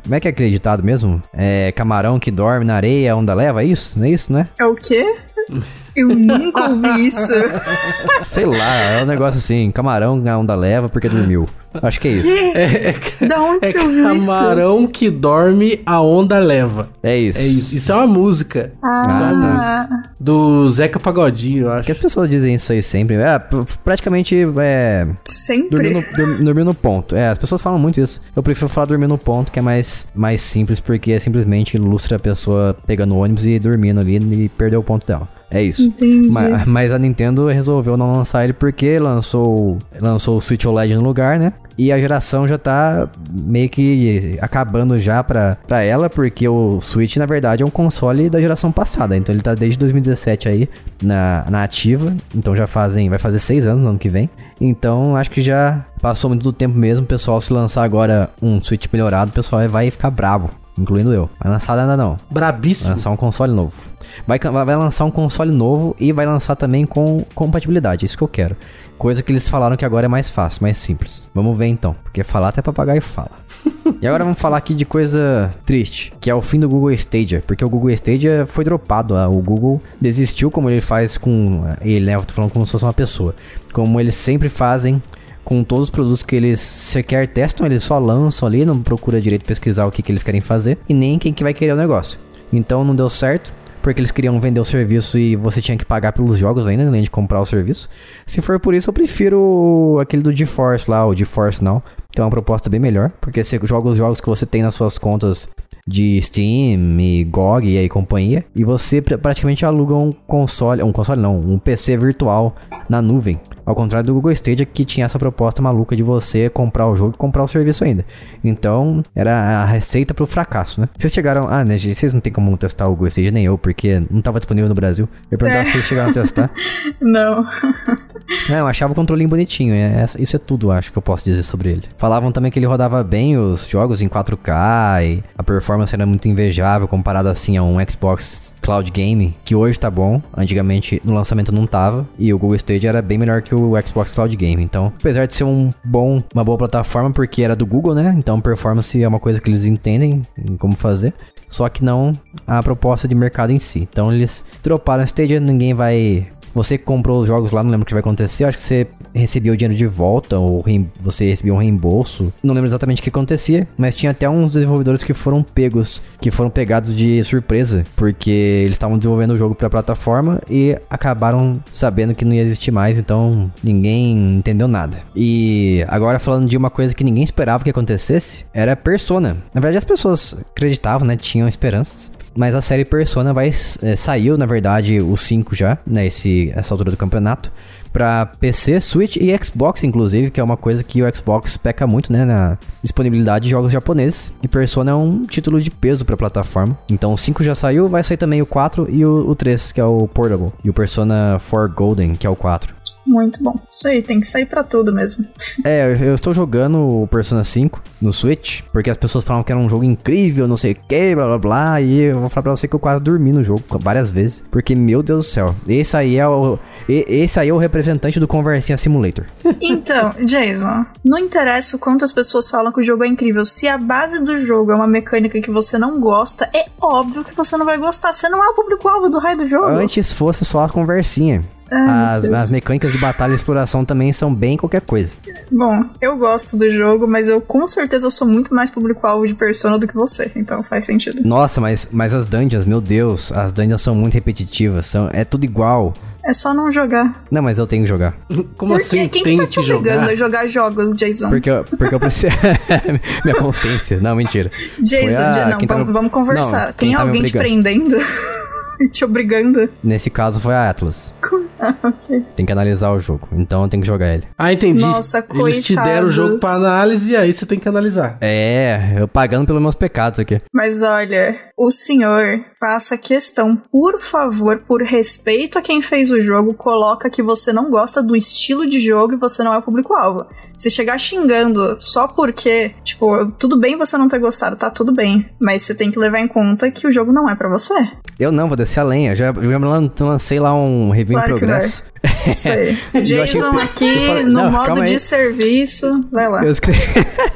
[0.04, 1.22] como é que é aquele ditado mesmo?
[1.34, 3.98] É camarão que dorme na areia, onda leva, é isso?
[3.98, 4.50] Não é isso, né?
[4.60, 5.06] É o quê?
[5.96, 7.34] Eu nunca ouvi isso.
[8.28, 11.48] Sei lá, é um negócio assim, camarão a onda leva porque dormiu.
[11.82, 12.28] Acho que é isso.
[12.28, 12.90] É,
[13.22, 14.28] é, da onde é você ouviu camarão isso?
[14.28, 16.90] Camarão que dorme, a onda leva.
[17.02, 17.40] É isso.
[17.40, 17.78] É isso.
[17.78, 18.72] Isso é uma música.
[18.82, 19.08] Ah.
[19.10, 20.04] Isso é uma música.
[20.20, 21.86] Do Zeca Pagodinho, eu acho.
[21.86, 23.16] Que as pessoas dizem isso aí sempre.
[23.16, 23.40] É,
[23.84, 25.08] praticamente é.
[25.28, 25.70] Sempre.
[25.70, 27.16] Dormir no, dormir no ponto.
[27.16, 28.22] É, as pessoas falam muito isso.
[28.36, 32.18] Eu prefiro falar dormir no ponto, que é mais, mais simples, porque é simplesmente ilustra
[32.18, 35.28] a pessoa pegando o ônibus e dormindo ali e perder o ponto dela.
[35.54, 35.84] É isso.
[35.84, 36.30] Entendi.
[36.32, 41.04] Mas, mas, a Nintendo resolveu não lançar ele porque lançou, lançou o Switch OLED no
[41.04, 41.54] lugar, né?
[41.78, 47.18] E a geração já tá meio que acabando já pra, pra ela, porque o Switch,
[47.18, 49.16] na verdade, é um console da geração passada.
[49.16, 50.70] Então ele tá desde 2017 aí
[51.02, 52.16] na, na ativa.
[52.36, 53.10] Então já fazem.
[53.10, 54.30] Vai fazer seis anos no ano que vem.
[54.60, 57.04] Então acho que já passou muito do tempo mesmo.
[57.04, 60.63] O pessoal, se lançar agora um Switch melhorado, o pessoal vai ficar bravo.
[60.78, 61.30] Incluindo eu.
[61.40, 62.18] Vai lançar ainda não.
[62.30, 62.90] Brabíssimo.
[62.90, 63.94] Vai lançar um console novo.
[64.28, 68.06] Vai, vai lançar um console novo e vai lançar também com compatibilidade.
[68.06, 68.56] Isso que eu quero.
[68.98, 71.24] Coisa que eles falaram que agora é mais fácil, mais simples.
[71.34, 71.96] Vamos ver então.
[72.04, 73.32] Porque falar até papagaio fala.
[74.02, 77.42] e agora vamos falar aqui de coisa triste, que é o fim do Google Stadia.
[77.46, 79.16] Porque o Google Stadia foi dropado.
[79.16, 81.64] O Google desistiu, como ele faz com.
[81.82, 82.16] Ele, né?
[82.16, 83.36] Eu tô falando como se fosse uma pessoa.
[83.74, 85.02] Como eles sempre fazem
[85.44, 89.46] com todos os produtos que eles sequer testam, eles só lançam ali, não procura direito
[89.46, 92.20] pesquisar o que, que eles querem fazer e nem quem que vai querer o negócio.
[92.52, 96.14] Então não deu certo porque eles queriam vender o serviço e você tinha que pagar
[96.14, 97.90] pelos jogos ainda, além de comprar o serviço.
[98.26, 102.24] Se for por isso, eu prefiro aquele do GeForce lá, o GeForce Now, que é
[102.24, 105.50] uma proposta bem melhor, porque você joga os jogos que você tem nas suas contas
[105.86, 111.22] de Steam e GOG e aí companhia, e você praticamente aluga um console, um console
[111.22, 112.56] não, um PC virtual
[112.88, 113.38] na nuvem.
[113.66, 117.14] Ao contrário do Google Stadia que tinha essa proposta maluca de você comprar o jogo
[117.16, 118.06] e comprar o serviço ainda.
[118.44, 120.90] Então, era a receita pro fracasso, né?
[120.98, 124.02] Vocês chegaram, ah, né, vocês não tem como testar o Google Stadia nem eu, porque
[124.10, 125.08] não tava disponível no Brasil.
[125.32, 125.66] Eu ia perguntar é.
[125.66, 126.52] se vocês chegaram a testar.
[127.00, 127.46] não.
[128.50, 131.44] É, eu achava o controlinho bonitinho, é, isso é tudo, acho que eu posso dizer
[131.44, 131.84] sobre ele.
[131.98, 136.28] Falavam também que ele rodava bem os jogos em 4K e a performance era muito
[136.28, 141.52] invejável comparado assim a um Xbox Cloud Game, que hoje tá bom, antigamente no lançamento
[141.52, 144.64] não tava, e o Google Stage era bem melhor que o Xbox Cloud Game.
[144.64, 148.16] Então, apesar de ser um bom, uma boa plataforma, porque era do Google, né?
[148.18, 150.22] Então, performance é uma coisa que eles entendem
[150.58, 151.14] como fazer.
[151.50, 152.14] Só que não
[152.48, 153.82] a proposta de mercado em si.
[153.82, 157.86] Então eles droparam o Stadia, ninguém vai você comprou os jogos lá, não lembro o
[157.86, 158.44] que vai acontecer.
[158.46, 160.64] Acho que você recebia o dinheiro de volta, ou
[161.00, 162.32] você recebia um reembolso.
[162.42, 166.32] Não lembro exatamente o que acontecia, mas tinha até uns desenvolvedores que foram pegos, que
[166.32, 171.62] foram pegados de surpresa, porque eles estavam desenvolvendo o jogo para a plataforma e acabaram
[171.74, 174.98] sabendo que não ia existir mais, então ninguém entendeu nada.
[175.16, 179.38] E agora falando de uma coisa que ninguém esperava que acontecesse, era Persona.
[179.54, 181.16] Na verdade, as pessoas acreditavam, né?
[181.16, 182.12] Tinham esperanças.
[182.36, 186.74] Mas a série Persona vai é, saiu, na verdade, o 5 já, né, esse, essa
[186.74, 187.52] altura do campeonato,
[187.92, 192.12] para PC, Switch e Xbox, inclusive, que é uma coisa que o Xbox peca muito,
[192.12, 194.34] né, na disponibilidade de jogos japoneses.
[194.42, 196.76] E Persona é um título de peso para plataforma.
[196.90, 199.80] Então o 5 já saiu, vai sair também o 4 e o, o 3, que
[199.80, 202.74] é o Portable, e o Persona 4 Golden, que é o 4.
[203.06, 203.56] Muito bom.
[203.70, 205.26] Isso aí, tem que sair para tudo mesmo.
[205.66, 209.60] É, eu estou jogando o Persona 5 no Switch, porque as pessoas falavam que era
[209.60, 212.52] um jogo incrível, não sei o que, blá blá blá, e eu vou falar pra
[212.56, 215.96] você que eu quase dormi no jogo várias vezes, porque, meu Deus do céu, esse
[215.96, 219.26] aí é o, esse aí é o representante do Conversinha Simulator.
[219.62, 223.68] Então, Jason, não interessa o quanto as pessoas falam que o jogo é incrível, se
[223.68, 227.56] a base do jogo é uma mecânica que você não gosta, é óbvio que você
[227.56, 229.68] não vai gostar, você não é o público-alvo do raio do jogo.
[229.68, 231.42] Antes fosse só a conversinha.
[231.74, 235.16] Ai, as, as, mecânicas de batalha e exploração também são bem qualquer coisa.
[235.52, 239.80] Bom, eu gosto do jogo, mas eu com certeza sou muito mais público-alvo de Persona
[239.80, 241.22] do que você, então faz sentido.
[241.26, 245.44] Nossa, mas, mas as dungeons, meu Deus, as dungeons são muito repetitivas, são, é tudo
[245.44, 245.94] igual.
[246.26, 247.22] É só não jogar.
[247.30, 248.16] Não, mas eu tenho que jogar.
[248.58, 249.10] Como Por assim?
[249.10, 250.12] Quem tem que tá te obrigando jogar?
[250.12, 251.30] a jogar jogos, Jason?
[251.30, 252.32] Porque eu, porque eu preciso.
[253.26, 254.00] Minha consciência.
[254.00, 254.50] Não, mentira.
[254.80, 256.68] Jason, a- não, quem tá vamos, me- vamos conversar.
[256.68, 257.64] Não, Tem tá me alguém te obrigando.
[257.64, 257.98] prendendo
[258.80, 259.70] e te obrigando?
[259.84, 261.12] Nesse caso foi a Atlas.
[261.22, 261.38] Ah,
[261.84, 262.26] ok.
[262.36, 263.28] Tem que analisar o jogo.
[263.34, 264.28] Então eu tenho que jogar ele.
[264.38, 264.82] Ah, entendi.
[264.82, 266.60] Nossa, Eles te deram o jogo coitados.
[266.60, 268.18] pra análise e aí você tem que analisar.
[268.22, 270.40] É, eu pagando pelos meus pecados aqui.
[270.54, 276.54] Mas olha, o senhor faça questão, por favor, por respeito a quem fez o jogo,
[276.54, 280.26] coloca que você não gosta do estilo de jogo e você não é o público-alvo.
[280.58, 285.30] Se chegar xingando só porque, tipo, tudo bem você não ter gostado, tá tudo bem.
[285.42, 287.74] Mas você tem que levar em conta que o jogo não é pra você.
[288.20, 289.12] Eu não, vou descer a lenha.
[289.12, 292.78] Eu já, eu já lancei lá um review Claro em que Isso aí.
[292.94, 295.00] Achei Jason aqui falei- no não, modo de aí.
[295.00, 296.08] serviço.
[296.12, 296.44] Vai lá.
[296.44, 296.82] Eu escrevi,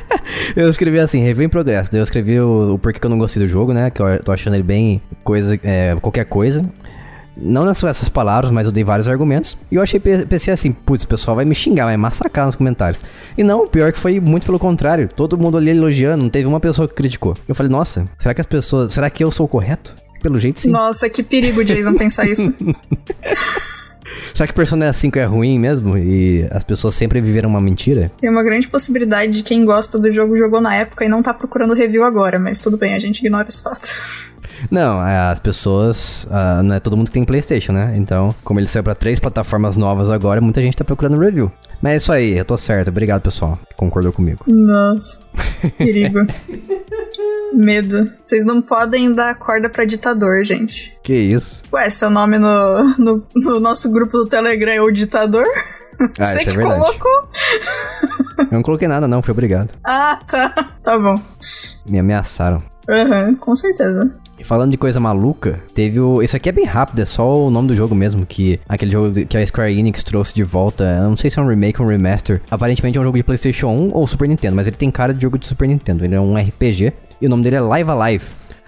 [0.55, 1.91] eu escrevi assim, review em progresso.
[1.91, 3.89] Daí eu escrevi o, o porquê que eu não gostei do jogo, né?
[3.89, 6.63] Que eu tô achando ele bem coisa, é, qualquer coisa.
[7.39, 9.55] Não nas essas palavras, mas eu dei vários argumentos.
[9.71, 12.55] E eu achei, pe- pensei assim, putz, o pessoal vai me xingar, vai massacrar nos
[12.55, 13.03] comentários.
[13.37, 15.07] E não, o pior é que foi muito pelo contrário.
[15.15, 17.35] Todo mundo ali elogiando, não teve uma pessoa que criticou.
[17.47, 18.91] Eu falei, nossa, será que as pessoas.
[18.91, 19.93] Será que eu sou o correto?
[20.19, 20.71] Pelo jeito sim.
[20.71, 22.51] Nossa, que perigo, Jason, pensar isso.
[24.33, 25.97] Será que Persona 5 é ruim mesmo?
[25.97, 28.11] E as pessoas sempre viveram uma mentira?
[28.19, 31.33] Tem uma grande possibilidade de quem gosta do jogo jogou na época e não tá
[31.33, 33.87] procurando review agora, mas tudo bem, a gente ignora esse fato.
[34.69, 36.27] Não, as pessoas.
[36.31, 37.93] ah, não é todo mundo que tem PlayStation, né?
[37.95, 41.51] Então, como ele saiu pra três plataformas novas agora, muita gente tá procurando review.
[41.81, 42.87] Mas é isso aí, eu tô certo.
[42.87, 44.43] Obrigado, pessoal, que concordou comigo.
[44.47, 45.21] Nossa,
[45.77, 46.19] perigo.
[47.53, 48.11] Medo.
[48.25, 50.97] Vocês não podem dar corda pra ditador, gente.
[51.03, 51.61] Que isso?
[51.71, 55.45] Ué, seu nome no, no, no nosso grupo do Telegram é o ditador?
[56.19, 56.79] Ah, Você é que verdade.
[56.79, 57.29] colocou?
[58.39, 59.69] Eu não coloquei nada, não, fui obrigado.
[59.83, 60.49] Ah, tá.
[60.83, 61.19] Tá bom.
[61.89, 62.61] Me ameaçaram.
[62.89, 64.15] Aham, com certeza.
[64.39, 66.21] E falando de coisa maluca, teve o.
[66.21, 69.25] Esse aqui é bem rápido, é só o nome do jogo mesmo, que aquele jogo
[69.25, 70.83] que a Square Enix trouxe de volta.
[70.83, 72.39] Eu não sei se é um remake ou um remaster.
[72.51, 75.21] Aparentemente é um jogo de PlayStation 1 ou Super Nintendo, mas ele tem cara de
[75.23, 76.05] jogo de Super Nintendo.
[76.05, 78.25] Ele é um RPG e o nome dele é Live Alive.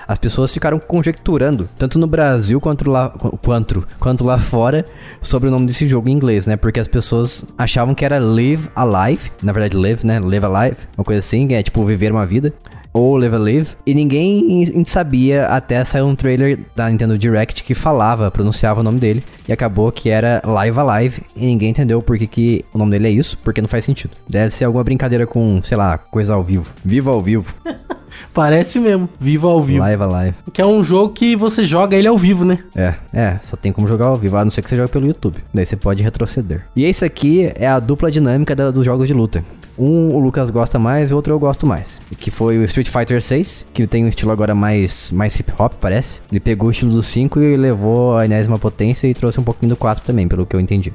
[0.07, 4.83] As pessoas ficaram conjecturando, tanto no Brasil quanto lá, qu- quanto, quanto lá fora,
[5.21, 6.57] sobre o nome desse jogo em inglês, né?
[6.57, 10.19] Porque as pessoas achavam que era Live Alive, na verdade Live, né?
[10.19, 12.51] Live Alive, uma coisa assim, é tipo viver uma vida
[12.93, 17.73] ou Live Alive, e ninguém in- sabia até sair um trailer da Nintendo Direct que
[17.75, 22.17] falava, pronunciava o nome dele, e acabou que era Live Alive, e ninguém entendeu por
[22.17, 24.11] que, o nome dele é isso, porque não faz sentido.
[24.27, 26.71] Deve ser alguma brincadeira com, sei lá, coisa ao vivo.
[26.83, 27.53] Viva ao vivo.
[28.33, 29.79] Parece mesmo, vivo ao vivo.
[29.79, 30.35] Live Alive.
[30.51, 32.59] Que é um jogo que você joga ele ao vivo, né?
[32.75, 35.07] É, é, só tem como jogar ao vivo, a não ser que você jogue pelo
[35.07, 35.37] YouTube.
[35.53, 36.63] Daí você pode retroceder.
[36.75, 39.43] E esse aqui é a dupla dinâmica da- dos jogos de luta.
[39.79, 41.99] Um o Lucas gosta mais o outro eu gosto mais.
[42.17, 45.73] Que foi o Street Fighter 6, que tem um estilo agora mais, mais hip hop,
[45.79, 46.19] parece.
[46.29, 49.69] Ele pegou o estilo do 5 e levou a enésima potência e trouxe um pouquinho
[49.69, 50.91] do 4 também, pelo que eu entendi.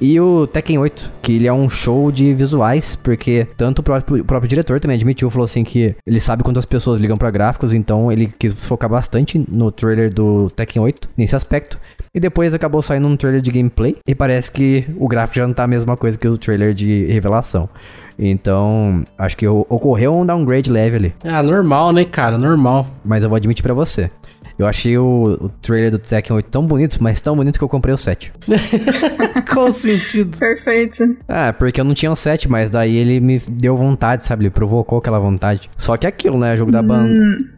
[0.00, 4.22] E o Tekken 8, que ele é um show de visuais, porque tanto o próprio,
[4.22, 7.72] o próprio diretor também admitiu, falou assim que ele sabe quantas pessoas ligam pra gráficos,
[7.72, 11.78] então ele quis focar bastante no trailer do Tekken 8, nesse aspecto.
[12.12, 15.54] E depois acabou saindo um trailer de gameplay, e parece que o gráfico já não
[15.54, 17.68] tá a mesma coisa que o trailer de revelação.
[18.18, 21.14] Então, acho que ocorreu um downgrade leve ali.
[21.24, 22.38] Ah, normal, né, cara?
[22.38, 22.86] Normal.
[23.04, 24.10] Mas eu vou admitir pra você.
[24.58, 27.68] Eu achei o, o trailer do Tekken 8 tão bonito, mas tão bonito que eu
[27.68, 28.32] comprei o 7.
[29.52, 30.36] Qual o sentido?
[30.38, 31.16] Perfeito.
[31.26, 34.44] Ah, porque eu não tinha o 7, mas daí ele me deu vontade, sabe?
[34.44, 35.70] Ele provocou aquela vontade.
[35.76, 36.56] Só que é aquilo, né?
[36.56, 37.08] Jogo da, ban...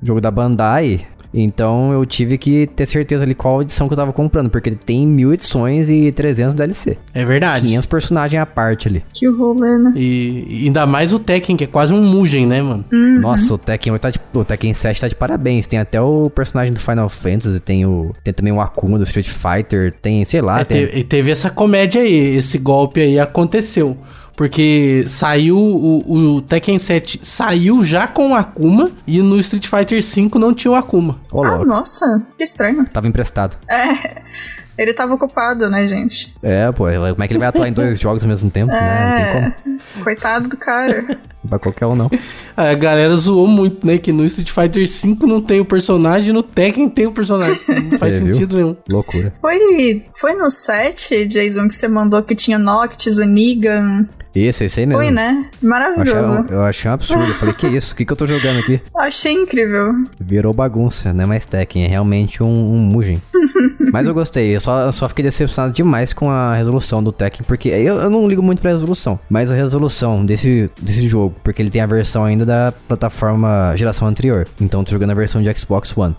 [0.02, 1.06] Jogo da Bandai.
[1.34, 4.76] Então eu tive que ter certeza ali qual edição que eu tava comprando, porque ele
[4.76, 6.96] tem mil edições e 300 DLC.
[7.12, 7.62] É verdade.
[7.66, 9.02] 500 personagens à parte ali.
[9.12, 9.92] Que rolê, né?
[9.96, 12.84] E, e ainda mais o Tekken, que é quase um Mugen, né, mano?
[13.20, 15.66] Nossa, o Tekken 8 tá de, o Tekken 7 tá de parabéns.
[15.66, 19.28] Tem até o personagem do Final Fantasy, tem o tem também o Akuma do Street
[19.28, 23.18] Fighter, tem, sei lá, É, tem te- e teve essa comédia aí, esse golpe aí
[23.18, 23.96] aconteceu.
[24.36, 30.02] Porque saiu o, o Tekken 7 saiu já com o Akuma e no Street Fighter
[30.02, 31.20] 5 não tinha o Akuma.
[31.32, 32.84] Ô, Ah, nossa, que estranho.
[32.92, 33.56] Tava emprestado.
[33.68, 34.22] É,
[34.76, 36.34] ele tava ocupado, né, gente?
[36.42, 38.80] É, pô, como é que ele vai atuar em dois jogos ao mesmo tempo, né?
[38.80, 39.50] Não tem É,
[39.94, 40.04] como.
[40.04, 41.16] coitado do cara.
[41.48, 42.10] Pra qualquer um, não.
[42.56, 43.98] A galera zoou muito, né?
[43.98, 47.60] Que no Street Fighter 5 não tem o personagem e no Tekken tem o personagem.
[47.68, 48.32] Não faz Você viu?
[48.32, 48.74] sentido nenhum.
[48.90, 49.30] Loucura.
[49.42, 54.08] Foi, foi no set, Jason, que você mandou que tinha Noctis, o Negan.
[54.34, 55.02] Isso, esse aí mesmo.
[55.02, 55.30] Foi, né?
[55.32, 56.46] Eu achei, Maravilhoso.
[56.50, 57.24] eu achei um absurdo.
[57.24, 57.92] Eu falei, que isso?
[57.92, 58.80] O que, que eu tô jogando aqui?
[58.96, 59.94] Achei incrível.
[60.18, 63.22] Virou bagunça, não é mais Tekken, é realmente um, um Mugen.
[63.92, 67.42] Mas eu gostei, eu só, eu só fiquei decepcionado demais com a resolução do Tekken,
[67.46, 71.62] porque eu, eu não ligo muito pra resolução, mas a resolução desse, desse jogo, porque
[71.62, 75.40] ele tem a versão ainda da plataforma geração anterior, então eu tô jogando a versão
[75.40, 76.16] de Xbox One.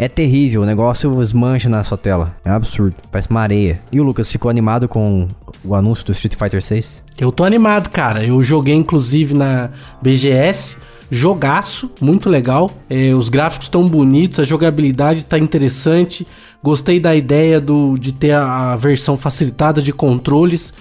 [0.00, 2.36] É terrível, o negócio esmancha na sua tela.
[2.44, 3.80] É um absurdo, parece uma areia.
[3.90, 5.26] E o Lucas ficou animado com
[5.64, 7.04] o anúncio do Street Fighter 6?
[7.18, 8.24] Eu tô animado, cara.
[8.24, 10.76] Eu joguei inclusive na BGS
[11.10, 12.70] jogaço, muito legal.
[12.88, 16.26] É, os gráficos estão bonitos, a jogabilidade está interessante.
[16.60, 20.74] Gostei da ideia do, de ter a, a versão facilitada de controles.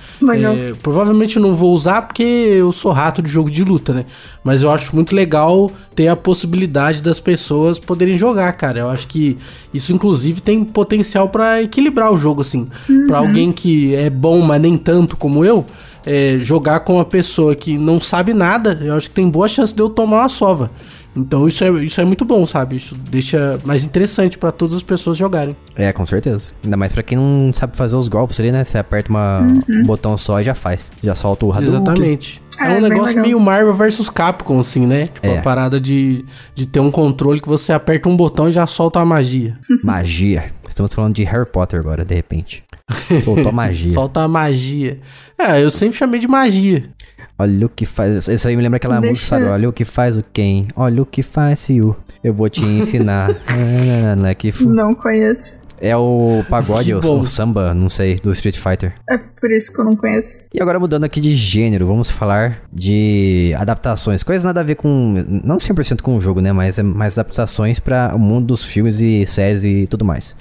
[0.58, 4.06] É, provavelmente não vou usar porque eu sou rato de jogo de luta, né?
[4.44, 8.80] Mas eu acho muito legal ter a possibilidade das pessoas poderem jogar, cara.
[8.80, 9.38] Eu acho que
[9.72, 12.68] isso, inclusive, tem potencial para equilibrar o jogo, assim.
[12.90, 13.06] Uhum.
[13.08, 15.64] Para alguém que é bom, mas nem tanto como eu
[16.08, 19.76] é, jogar com uma pessoa que não sabe nada, eu acho que tem boa chance
[19.76, 20.72] de eu tomar uma sova.
[21.18, 22.78] Então isso é, isso é muito bom, sabe?
[22.78, 25.56] Isso deixa mais interessante para todas as pessoas jogarem.
[25.76, 26.52] É, com certeza.
[26.64, 28.64] Ainda mais para quem não sabe fazer os golpes ali, né?
[28.64, 29.82] Você aperta uma, uhum.
[29.82, 30.92] um botão só e já faz.
[31.04, 31.76] Já solta o Hadouken.
[31.76, 32.42] Exatamente.
[32.60, 35.08] É, é um negócio meio Marvel vs Capcom, assim, né?
[35.08, 35.38] Tipo, é.
[35.38, 39.00] a parada de, de ter um controle que você aperta um botão e já solta
[39.00, 39.58] a magia.
[39.84, 40.52] Magia.
[40.68, 42.64] Estamos falando de Harry Potter agora, de repente.
[43.24, 43.92] Soltou magia.
[43.92, 45.00] Solta a magia.
[45.38, 46.84] É, eu sempre chamei de magia.
[47.40, 48.28] Olha o que faz.
[48.28, 49.12] Isso aí me lembra aquela Deixa...
[49.12, 49.46] música, sabe?
[49.46, 50.68] Olha o que faz o quem.
[50.76, 51.96] Olha o que faz o.
[52.24, 53.30] Eu vou te ensinar.
[54.38, 55.60] que Não conheço.
[55.80, 58.96] É o pagode, o, o, samba, não sei, do Street Fighter.
[59.08, 60.46] É por isso que eu não conheço.
[60.52, 64.24] E agora mudando aqui de gênero, vamos falar de adaptações.
[64.24, 65.24] Coisas nada a ver com.
[65.44, 66.52] Não 100% com o jogo, né?
[66.52, 70.36] Mas é mais adaptações para o mundo dos filmes e séries e tudo mais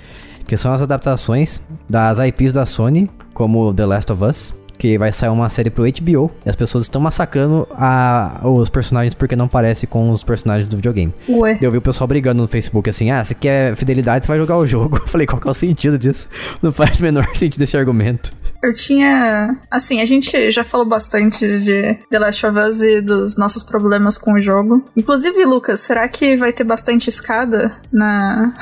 [0.46, 5.12] que são as adaptações das IPs da Sony, como The Last of Us, que vai
[5.12, 9.48] sair uma série pro HBO e as pessoas estão massacrando a, os personagens porque não
[9.48, 11.14] parece com os personagens do videogame.
[11.28, 11.58] Ué.
[11.60, 14.56] Eu vi o pessoal brigando no Facebook assim: ah, se quer fidelidade, você vai jogar
[14.56, 14.96] o jogo.
[15.06, 16.28] Eu falei, qual que é o sentido disso?
[16.60, 18.32] Não faz o menor sentido esse argumento.
[18.62, 19.56] Eu tinha.
[19.70, 24.18] Assim, a gente já falou bastante de The Last of Us e dos nossos problemas
[24.18, 24.84] com o jogo.
[24.96, 28.54] Inclusive, Lucas, será que vai ter bastante escada na,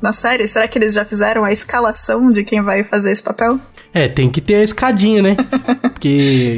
[0.00, 0.46] na série?
[0.46, 3.58] Será que eles já fizeram a escalação de quem vai fazer esse papel?
[3.96, 5.36] É, tem que ter a escadinha, né?
[5.80, 6.08] Porque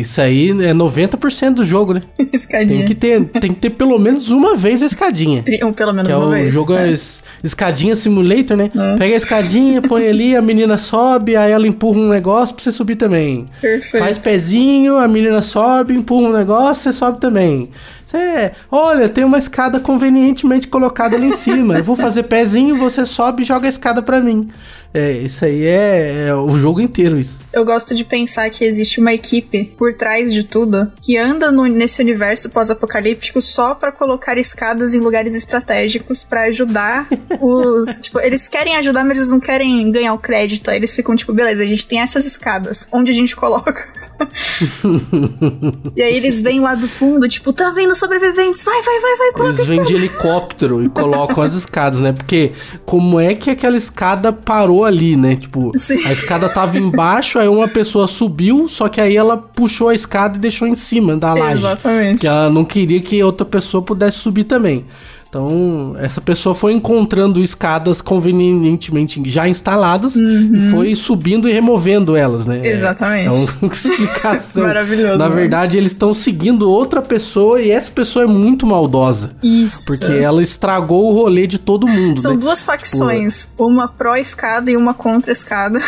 [0.00, 2.02] isso aí é 90% do jogo, né?
[2.32, 2.78] escadinha.
[2.78, 5.44] Tem que, ter, tem que ter pelo menos uma vez a escadinha.
[5.76, 6.48] Pelo menos que é uma o vez.
[6.48, 6.98] O jogo é, é
[7.44, 8.70] escadinha simulator, né?
[8.74, 8.98] É.
[8.98, 12.72] Pega a escadinha, põe ali, a menina sobe, aí ela empurra um negócio pra você
[12.72, 13.46] subir também.
[13.60, 14.04] Perfeito.
[14.04, 17.70] Faz pezinho, a menina sobe, empurra um negócio, você sobe também.
[18.08, 21.76] Você, olha, tem uma escada convenientemente colocada ali em cima.
[21.76, 24.48] Eu vou fazer pezinho, você sobe e joga a escada pra mim.
[24.92, 27.40] É, isso aí é, é, o jogo inteiro, isso.
[27.52, 31.66] Eu gosto de pensar que existe uma equipe por trás de tudo que anda no,
[31.66, 37.06] nesse universo pós-apocalíptico só para colocar escadas em lugares estratégicos para ajudar
[37.40, 38.00] os.
[38.00, 40.70] tipo, eles querem ajudar, mas eles não querem ganhar o crédito.
[40.70, 42.88] Aí eles ficam tipo, beleza, a gente tem essas escadas.
[42.90, 43.86] Onde a gente coloca?
[45.94, 48.64] e aí eles vêm lá do fundo, tipo, tá vendo sobreviventes?
[48.64, 52.12] Vai, vai, vai, vai, coloca Eles vêm de helicóptero e colocam as escadas, né?
[52.12, 52.52] Porque
[52.84, 55.36] como é que aquela escada parou ali, né?
[55.36, 56.04] Tipo, Sim.
[56.06, 60.36] a escada tava embaixo, aí uma pessoa subiu, só que aí ela puxou a escada
[60.36, 61.58] e deixou em cima da laje.
[61.58, 62.12] Exatamente.
[62.12, 64.84] Porque ela não queria que outra pessoa pudesse subir também.
[65.28, 70.52] Então, essa pessoa foi encontrando escadas convenientemente já instaladas uhum.
[70.54, 72.66] e foi subindo e removendo elas, né?
[72.66, 73.34] Exatamente.
[73.34, 74.62] É, é uma explicação.
[74.66, 75.18] Maravilhoso.
[75.18, 79.32] Na verdade, eles estão seguindo outra pessoa e essa pessoa é muito maldosa.
[79.42, 79.86] Isso.
[79.86, 82.18] Porque ela estragou o rolê de todo mundo.
[82.20, 82.38] São né?
[82.38, 83.66] duas facções, Pô.
[83.66, 85.78] uma pró-escada e uma contra-escada.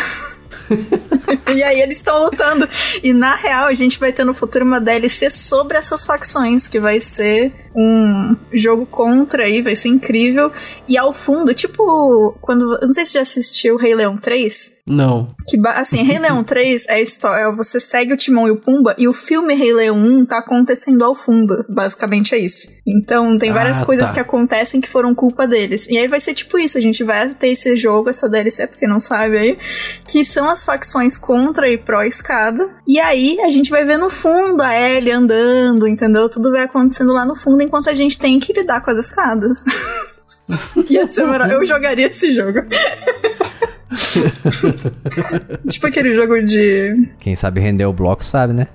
[1.55, 2.67] e aí eles estão lutando.
[3.03, 6.79] E na real, a gente vai ter no futuro uma DLC sobre essas facções, que
[6.79, 10.51] vai ser um jogo contra aí, vai ser incrível.
[10.87, 12.73] E ao fundo, tipo, quando.
[12.75, 14.81] Eu não sei se você já assistiu Rei Leão 3.
[14.85, 15.29] Não.
[15.47, 17.43] Que, assim, Rei Leão 3 é a história.
[17.43, 20.37] É você segue o Timão e o Pumba e o filme Rei Leão 1 tá
[20.39, 21.65] acontecendo ao fundo.
[21.69, 22.69] Basicamente é isso.
[22.85, 24.15] Então tem várias ah, coisas tá.
[24.15, 25.87] que acontecem que foram culpa deles.
[25.87, 28.87] E aí vai ser tipo isso: a gente vai ter esse jogo, essa DLC, porque
[28.87, 29.57] não sabe aí,
[30.07, 32.69] que são as facções contra e pró-escada.
[32.87, 36.27] E aí a gente vai ver no fundo a Ellie andando, entendeu?
[36.27, 39.63] Tudo vai acontecendo lá no fundo enquanto a gente tem que lidar com as escadas.
[40.89, 41.63] Ia ser maravilhoso.
[41.63, 42.59] Eu jogaria esse jogo.
[45.69, 47.09] tipo aquele jogo de.
[47.19, 48.67] Quem sabe render o bloco sabe, né?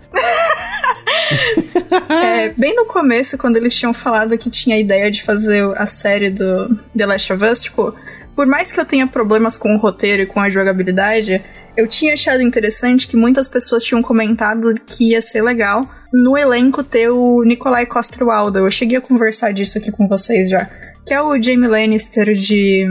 [2.09, 5.87] é, bem no começo, quando eles tinham falado que tinha a ideia de fazer a
[5.87, 7.95] série do The Last of Us, tipo,
[8.35, 11.43] por mais que eu tenha problemas com o roteiro e com a jogabilidade,
[11.77, 16.83] eu tinha achado interessante que muitas pessoas tinham comentado que ia ser legal no elenco
[16.83, 18.65] ter o Nikolai Coster-Waldau.
[18.65, 20.69] Eu cheguei a conversar disso aqui com vocês já
[21.07, 22.85] que é o Jamie Lannister de,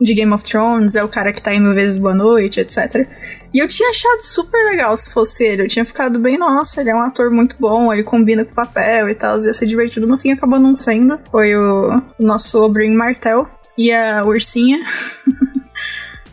[0.00, 3.06] de Game of Thrones, é o cara que tá em Mil Vezes Boa Noite, etc.
[3.52, 5.62] E eu tinha achado super legal se fosse ele.
[5.62, 8.54] Eu tinha ficado bem, nossa, ele é um ator muito bom, ele combina com o
[8.54, 10.06] papel e tal, ia ser divertido.
[10.06, 11.20] No fim, acabou não sendo.
[11.30, 13.46] Foi o, nosso Oberyn Martel.
[13.76, 14.78] e a ursinha.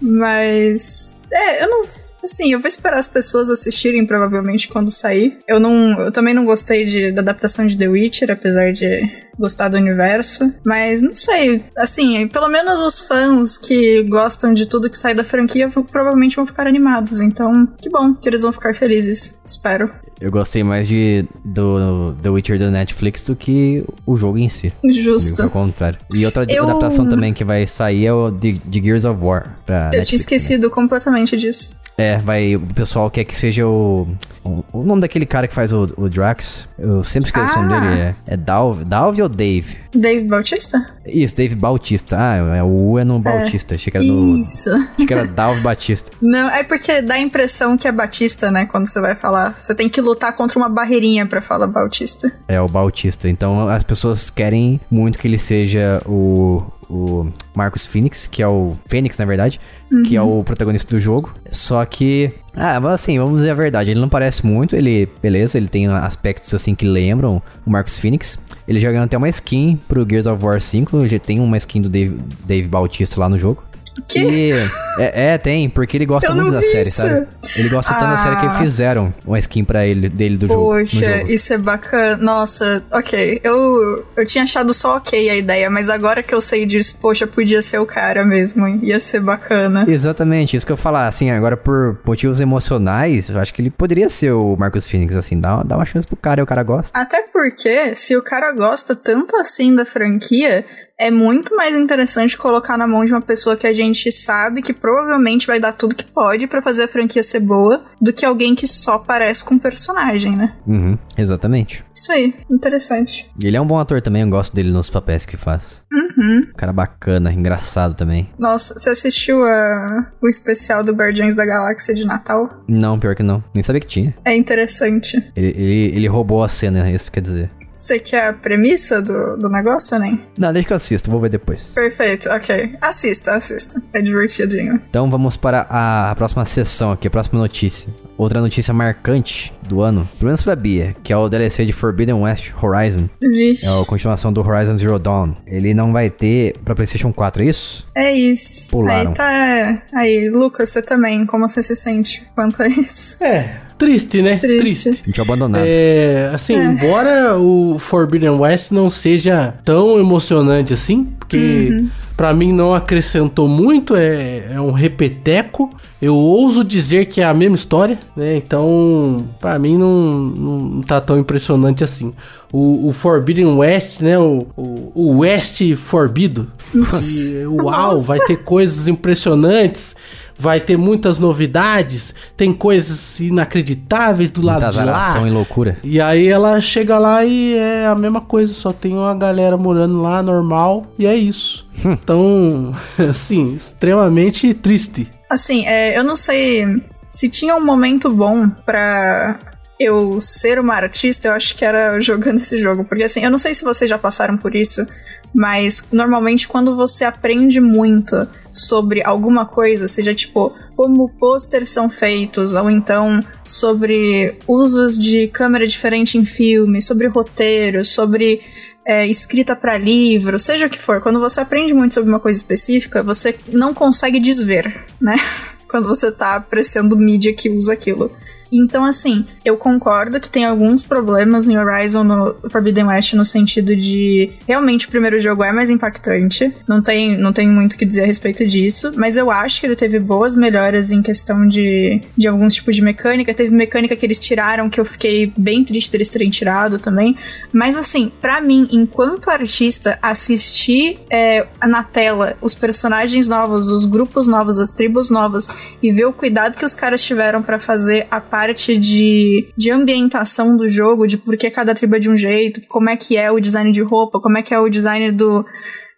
[0.01, 1.19] Mas.
[1.31, 1.83] É, eu não.
[2.23, 5.37] Assim, eu vou esperar as pessoas assistirem provavelmente quando sair.
[5.47, 5.99] Eu não.
[5.99, 10.51] Eu também não gostei de, da adaptação de The Witcher, apesar de gostar do universo.
[10.65, 11.63] Mas não sei.
[11.77, 16.45] Assim, pelo menos os fãs que gostam de tudo que sai da franquia provavelmente vão
[16.45, 17.19] ficar animados.
[17.19, 19.37] Então, que bom que eles vão ficar felizes.
[19.45, 19.91] Espero.
[20.19, 24.71] Eu gostei mais de do The Witcher do Netflix do que o jogo em si.
[24.83, 25.43] Justo.
[25.43, 25.99] Ao contrário.
[26.13, 26.63] E outra eu...
[26.63, 29.57] adaptação também que vai sair é o de, de Gears of War.
[29.67, 30.73] Eu Netflix, tinha esquecido né?
[30.73, 31.75] completamente disso.
[31.97, 32.55] É, vai.
[32.55, 34.07] O pessoal quer que seja o.
[34.45, 36.67] O, nome daquele cara que faz o, o Drax.
[36.77, 37.59] Eu sempre esqueço ah.
[37.59, 38.01] o nome dele.
[38.01, 38.15] Ah.
[38.27, 38.85] É, é Dalve.
[38.85, 39.75] Dalve ou Dave?
[39.93, 40.85] Dave Bautista?
[41.05, 42.15] Isso, Dave Bautista.
[42.19, 43.19] Ah, é, o U é no é.
[43.19, 43.73] Bautista.
[43.73, 44.37] Achei que era no.
[44.37, 44.69] Isso.
[44.69, 46.11] Achei que era Dalve Batista.
[46.21, 48.65] Não, é porque dá a impressão que é Batista, né?
[48.65, 49.55] Quando você vai falar.
[49.59, 52.31] Você tem que lutar contra uma barreirinha para falar Bautista.
[52.47, 53.27] É, o Bautista.
[53.27, 58.73] Então as pessoas querem muito que ele seja o, o Marcus Phoenix, que é o
[58.87, 59.59] Fênix, na verdade,
[59.91, 60.03] uhum.
[60.03, 61.33] que é o protagonista do jogo.
[61.51, 65.57] Só que, ah, mas assim, vamos dizer a verdade, ele não parece muito, ele, beleza,
[65.57, 68.39] ele tem aspectos assim que lembram o Marcus Phoenix.
[68.67, 71.81] Ele já ganhou até uma skin pro Gears of War 5, ele tem uma skin
[71.81, 73.63] do Dave, Dave Bautista lá no jogo.
[74.07, 74.53] Que?
[74.97, 77.01] É, é, tem, porque ele gosta muito da série, isso.
[77.01, 77.27] sabe?
[77.55, 77.95] Ele gosta ah.
[77.95, 78.57] tanto da série que ah.
[78.59, 80.63] fizeram uma skin pra ele, dele do jogo.
[80.63, 82.17] Poxa, isso é bacana.
[82.17, 83.41] Nossa, ok.
[83.43, 87.27] Eu, eu tinha achado só ok a ideia, mas agora que eu sei disso, poxa,
[87.27, 88.67] podia ser o cara mesmo.
[88.67, 89.85] Ia ser bacana.
[89.87, 91.07] Exatamente, isso que eu falar.
[91.07, 95.39] Assim, agora por motivos emocionais, eu acho que ele poderia ser o Marcus Phoenix, assim.
[95.39, 96.97] Dá, dá uma chance pro cara e o cara gosta.
[96.97, 100.65] Até porque, se o cara gosta tanto assim da franquia,
[100.97, 104.73] é muito mais interessante colocar na mão de uma pessoa que a gente sabe que
[104.73, 108.55] provavelmente vai dar tudo que pode para fazer a franquia ser boa, do que alguém
[108.55, 110.55] que só parece com o personagem, né?
[110.65, 111.83] Uhum, exatamente.
[111.93, 113.29] Isso aí, interessante.
[113.41, 115.83] Ele é um bom ator também, eu gosto dele nos papéis que faz.
[115.91, 116.43] Uhum.
[116.55, 118.29] Cara bacana, engraçado também.
[118.39, 120.11] Nossa, você assistiu a...
[120.21, 122.63] o especial do Guardiões da Galáxia de Natal?
[122.67, 123.43] Não, pior que não.
[123.53, 124.15] Nem sabia que tinha.
[124.23, 125.17] É interessante.
[125.35, 127.49] Ele, ele, ele roubou a cena, isso quer dizer.
[127.75, 130.21] Você quer a premissa do, do negócio ou nem?
[130.37, 131.71] Não, deixa que eu assisto, vou ver depois.
[131.75, 132.77] Perfeito, ok.
[132.81, 133.81] Assista, assista.
[133.91, 134.81] É divertidinho.
[134.89, 137.89] Então vamos para a próxima sessão aqui, a próxima notícia.
[138.17, 142.15] Outra notícia marcante do ano, pelo menos pra Bia, que é o DLC de Forbidden
[142.15, 143.09] West Horizon.
[143.21, 143.65] Vixe.
[143.65, 145.33] É a continuação do Horizon Zero Dawn.
[145.45, 147.87] Ele não vai ter pra PlayStation 4, é isso?
[147.95, 148.71] É isso.
[148.71, 149.11] Pularam.
[149.11, 149.81] Aí tá.
[149.93, 153.23] Aí, Lucas, você também, como você se sente quanto a isso?
[153.23, 154.37] É, Triste, né?
[154.37, 154.89] Triste.
[154.89, 155.03] Triste.
[155.05, 155.63] Gente abandonado.
[155.65, 156.63] É, assim, é.
[156.63, 161.89] embora o Forbidden West não seja tão emocionante assim, porque uhum.
[162.15, 165.69] para mim não acrescentou muito, é, é um repeteco.
[166.01, 168.37] Eu ouso dizer que é a mesma história, né?
[168.37, 172.13] Então, para mim não, não tá tão impressionante assim.
[172.51, 174.19] O, o Forbidden West, né?
[174.19, 176.47] O, o, o West Forbido.
[176.73, 178.07] E, uau, Nossa.
[178.07, 179.95] vai ter coisas impressionantes
[180.37, 185.25] vai ter muitas novidades, tem coisas inacreditáveis do Muita lado de lá.
[185.25, 185.77] e loucura.
[185.81, 190.01] E aí ela chega lá e é a mesma coisa, só tem uma galera morando
[190.01, 191.65] lá normal e é isso.
[191.85, 191.93] Hum.
[191.93, 192.71] então,
[193.09, 195.07] assim, extremamente triste.
[195.29, 196.83] Assim, é, eu não sei
[197.15, 199.39] se tinha um momento bom para
[199.79, 202.83] eu ser uma artista, eu acho que era jogando esse jogo.
[202.83, 204.85] Porque assim, eu não sei se vocês já passaram por isso,
[205.33, 212.51] mas normalmente quando você aprende muito sobre alguma coisa, seja tipo como posters são feitos,
[212.51, 218.41] ou então sobre usos de câmera diferente em filme, sobre roteiro, sobre
[218.85, 222.37] é, escrita para livro, seja o que for, quando você aprende muito sobre uma coisa
[222.37, 225.15] específica, você não consegue desver, né?
[225.75, 228.09] quando você tá apreciando mídia que usa aquilo.
[228.51, 233.75] Então, assim, eu concordo que tem alguns problemas em Horizon no Forbidden West no sentido
[233.75, 236.53] de realmente o primeiro jogo é mais impactante.
[236.67, 239.65] Não tem, não tem muito o que dizer a respeito disso, mas eu acho que
[239.65, 243.33] ele teve boas melhoras em questão de, de alguns tipos de mecânica.
[243.33, 247.17] Teve mecânica que eles tiraram que eu fiquei bem triste deles terem tirado também.
[247.53, 254.27] Mas assim, para mim, enquanto artista, assistir é, na tela os personagens novos, os grupos
[254.27, 255.49] novos, as tribos novas
[255.81, 260.57] e ver o cuidado que os caras tiveram para fazer a parte de, de ambientação
[260.57, 263.31] do jogo, de por que cada tribo é de um jeito, como é que é
[263.31, 265.45] o design de roupa, como é que é o design do,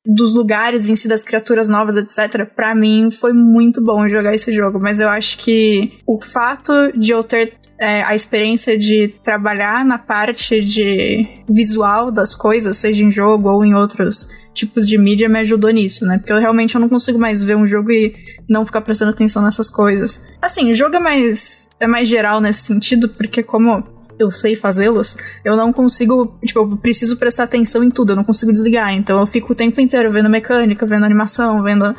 [0.06, 2.46] dos lugares em si, das criaturas novas, etc.
[2.46, 7.10] Para mim foi muito bom jogar esse jogo, mas eu acho que o fato de
[7.10, 13.10] eu ter é, a experiência de trabalhar na parte de visual das coisas, seja em
[13.10, 14.28] jogo ou em outros
[14.58, 16.18] tipos de mídia, me ajudou nisso, né?
[16.18, 18.16] Porque eu realmente eu não consigo mais ver um jogo e
[18.50, 20.36] não ficar prestando atenção nessas coisas.
[20.42, 23.84] Assim, o jogo é mais, é mais geral nesse sentido, porque como
[24.20, 28.24] eu sei fazê-los, eu não consigo, tipo, eu preciso prestar atenção em tudo, eu não
[28.24, 28.94] consigo desligar.
[28.94, 31.96] Então eu fico o tempo inteiro vendo mecânica, vendo animação, vendo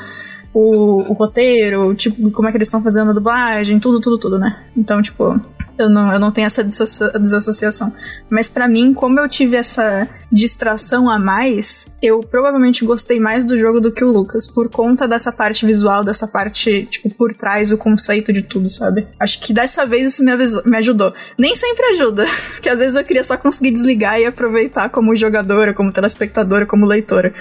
[0.58, 4.38] o, o roteiro, tipo, como é que eles estão fazendo a dublagem, tudo, tudo, tudo,
[4.40, 4.58] né?
[4.76, 5.40] Então, tipo,
[5.78, 7.92] eu não, eu não tenho essa desassociação.
[8.28, 13.56] Mas para mim, como eu tive essa distração a mais, eu provavelmente gostei mais do
[13.56, 17.70] jogo do que o Lucas, por conta dessa parte visual, dessa parte, tipo, por trás,
[17.70, 19.06] o conceito de tudo, sabe?
[19.20, 21.14] Acho que dessa vez isso me, avisou, me ajudou.
[21.38, 25.72] Nem sempre ajuda, porque às vezes eu queria só conseguir desligar e aproveitar como jogadora,
[25.72, 27.32] como telespectadora, como leitora.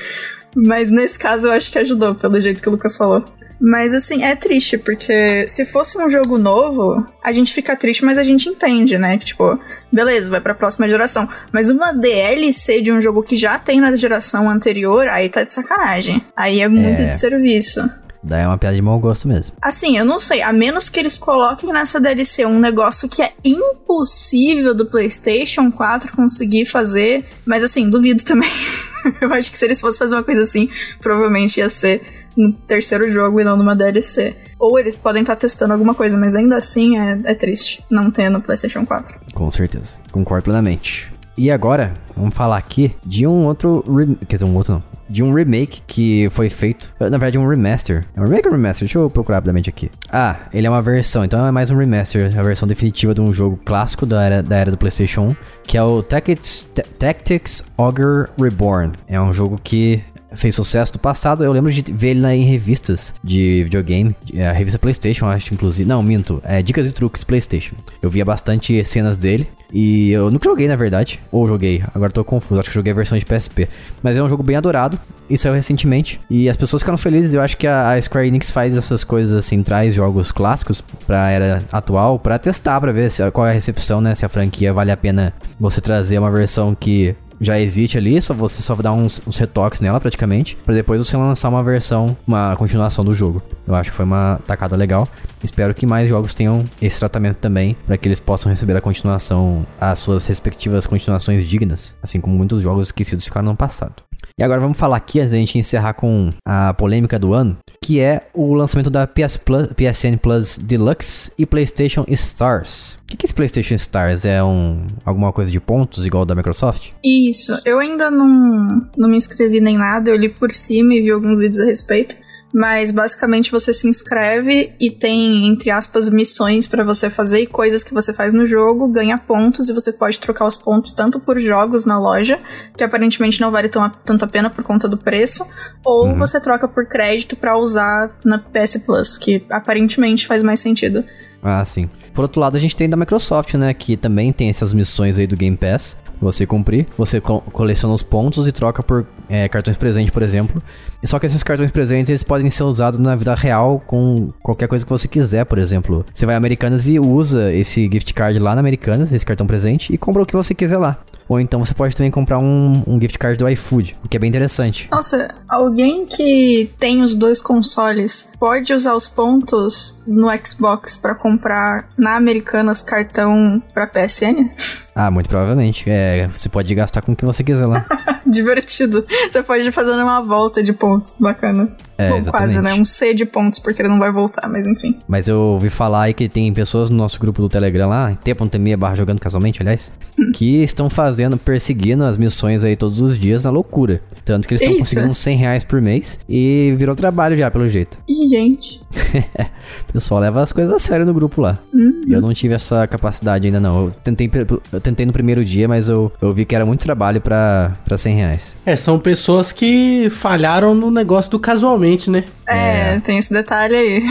[0.56, 3.24] Mas nesse caso eu acho que ajudou, pelo jeito que o Lucas falou.
[3.60, 8.18] Mas assim, é triste, porque se fosse um jogo novo, a gente fica triste, mas
[8.18, 9.18] a gente entende, né?
[9.18, 9.60] Tipo,
[9.92, 11.28] beleza, vai pra próxima geração.
[11.52, 15.52] Mas uma DLC de um jogo que já tem na geração anterior, aí tá de
[15.54, 16.24] sacanagem.
[16.36, 17.06] Aí é muito é.
[17.06, 17.90] de serviço.
[18.24, 19.56] Daí é uma piada de mau gosto mesmo.
[19.62, 20.42] Assim, eu não sei.
[20.42, 26.12] A menos que eles coloquem nessa DLC um negócio que é impossível do PlayStation 4
[26.16, 27.26] conseguir fazer.
[27.46, 28.52] Mas assim, duvido também.
[29.22, 30.70] eu acho que se eles fossem fazer uma coisa assim,
[31.02, 32.02] provavelmente ia ser
[32.36, 34.36] no terceiro jogo e não numa DLC.
[34.60, 38.12] Ou eles podem estar tá testando alguma coisa, mas ainda assim é, é triste não
[38.12, 39.20] ter no PlayStation 4.
[39.34, 39.98] Com certeza.
[40.12, 41.12] Concordo plenamente.
[41.38, 43.84] E agora, vamos falar aqui de um outro.
[44.28, 44.84] Quer dizer, um outro não.
[45.10, 46.94] De um remake que foi feito.
[47.00, 48.04] Na verdade, um remaster.
[48.16, 48.86] É um remake ou remaster?
[48.86, 49.90] Deixa eu procurar rapidamente aqui.
[50.12, 52.38] Ah, ele é uma versão, então é mais um remaster.
[52.38, 55.78] A versão definitiva de um jogo clássico da era, da era do PlayStation 1, que
[55.78, 56.68] é o Tactics,
[57.00, 58.94] Tactics Ogre Reborn.
[59.08, 60.04] É um jogo que
[60.34, 61.44] fez sucesso do passado.
[61.44, 64.16] Eu lembro de ver ele em revistas de videogame.
[64.50, 65.88] A revista PlayStation, acho, inclusive.
[65.88, 66.42] Não, minto.
[66.44, 67.76] É Dicas e Truques PlayStation.
[68.02, 69.48] Eu via bastante cenas dele.
[69.72, 71.20] E eu nunca joguei, na verdade.
[71.32, 72.60] Ou joguei, agora tô confuso.
[72.60, 73.68] Acho que joguei a versão de PSP.
[74.02, 75.00] Mas é um jogo bem adorado.
[75.30, 76.20] E saiu recentemente.
[76.30, 77.34] E as pessoas ficaram felizes.
[77.34, 81.30] Eu acho que a, a Square Enix faz essas coisas assim, traz jogos clássicos pra
[81.30, 82.18] era atual.
[82.18, 84.16] Pra testar, pra ver se, qual é a recepção, né?
[84.16, 88.34] Se a franquia vale a pena você trazer uma versão que já existe ali, só
[88.34, 92.56] você só dá uns, uns retoques nela praticamente, para depois você lançar uma versão, uma
[92.56, 93.42] continuação do jogo.
[93.68, 95.08] Eu acho que foi uma tacada legal.
[95.44, 99.66] Espero que mais jogos tenham esse tratamento também, para que eles possam receber a continuação,
[99.80, 104.07] as suas respectivas continuações dignas, assim como muitos jogos esquecidos ficaram no passado.
[104.40, 108.00] E agora vamos falar aqui, antes da gente encerrar com a polêmica do ano, que
[108.00, 113.00] é o lançamento da PS Plus, PSN Plus Deluxe e PlayStation Stars.
[113.02, 114.26] O que, que é esse PlayStation Stars?
[114.26, 116.92] É um, alguma coisa de pontos igual da Microsoft?
[117.04, 121.10] Isso, eu ainda não, não me inscrevi nem nada, eu li por cima e vi
[121.10, 126.84] alguns vídeos a respeito mas basicamente você se inscreve e tem, entre aspas, missões para
[126.84, 130.46] você fazer e coisas que você faz no jogo, ganha pontos e você pode trocar
[130.46, 132.40] os pontos tanto por jogos na loja,
[132.76, 135.46] que aparentemente não vale tão, tanto a pena por conta do preço,
[135.86, 136.18] ou uhum.
[136.18, 141.04] você troca por crédito para usar na PS Plus, que aparentemente faz mais sentido.
[141.44, 141.90] Ah, sim.
[142.14, 145.28] Por outro lado, a gente tem da Microsoft, né, que também tem essas missões aí
[145.28, 146.88] do Game Pass você cumprir.
[146.98, 150.62] Você co coleciona os pontos e troca por é, cartões presentes, por exemplo.
[151.04, 154.86] Só que esses cartões presentes eles podem ser usados na vida real com qualquer coisa
[154.86, 156.06] que você quiser, por exemplo.
[156.14, 159.94] Você vai a Americanas e usa esse gift card lá na Americanas, esse cartão presente,
[159.94, 161.00] e compra o que você quiser lá.
[161.28, 164.20] Ou então você pode também comprar um, um gift card do iFood, o que é
[164.20, 164.88] bem interessante.
[164.90, 171.90] Nossa, alguém que tem os dois consoles pode usar os pontos no Xbox para comprar
[171.98, 174.50] na Americanas cartão para PSN?
[174.98, 175.88] Ah, muito provavelmente.
[175.88, 177.86] É, você pode gastar com o que você quiser lá.
[178.26, 179.06] Divertido.
[179.30, 181.18] Você pode ir fazendo uma volta de pontos.
[181.20, 181.72] Bacana.
[181.98, 182.74] É, Bom, quase, né?
[182.74, 184.98] Um C de pontos, porque ele não vai voltar, mas enfim.
[185.08, 188.76] Mas eu ouvi falar aí que tem pessoas no nosso grupo do Telegram lá, t.me
[188.76, 189.92] barra jogando casualmente, aliás,
[190.36, 194.02] que estão fazendo, perseguindo as missões aí todos os dias na loucura.
[194.24, 197.68] Tanto que eles estão conseguindo uns 100 reais por mês e virou trabalho já, pelo
[197.68, 197.98] jeito.
[198.08, 198.82] Ih, gente.
[199.90, 201.58] o pessoal leva as coisas a sério no grupo lá.
[201.74, 202.04] Uhum.
[202.08, 203.86] Eu não tive essa capacidade ainda não.
[203.86, 204.30] Eu tentei,
[204.72, 207.98] eu tentei no primeiro dia, mas eu, eu vi que era muito trabalho pra, pra
[207.98, 208.58] 100 reais.
[208.66, 212.24] É, são pessoas que falharam no negócio do casualmente, né?
[212.48, 213.00] É, é.
[213.00, 214.04] tem esse detalhe aí.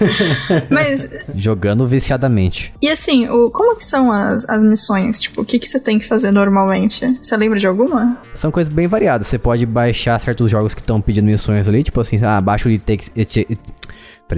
[0.70, 1.08] mas...
[1.34, 2.72] Jogando viciadamente.
[2.80, 5.20] E assim, o, como que são as, as missões?
[5.20, 7.18] Tipo, o que, que você tem que fazer normalmente?
[7.20, 8.18] Você lembra de alguma?
[8.34, 9.26] São coisas bem variadas.
[9.26, 12.72] Você pode baixar certos jogos que estão pedindo missões ali, tipo assim, ah, baixa o
[12.72, 13.12] It Takes...
[13.16, 13.60] It, it,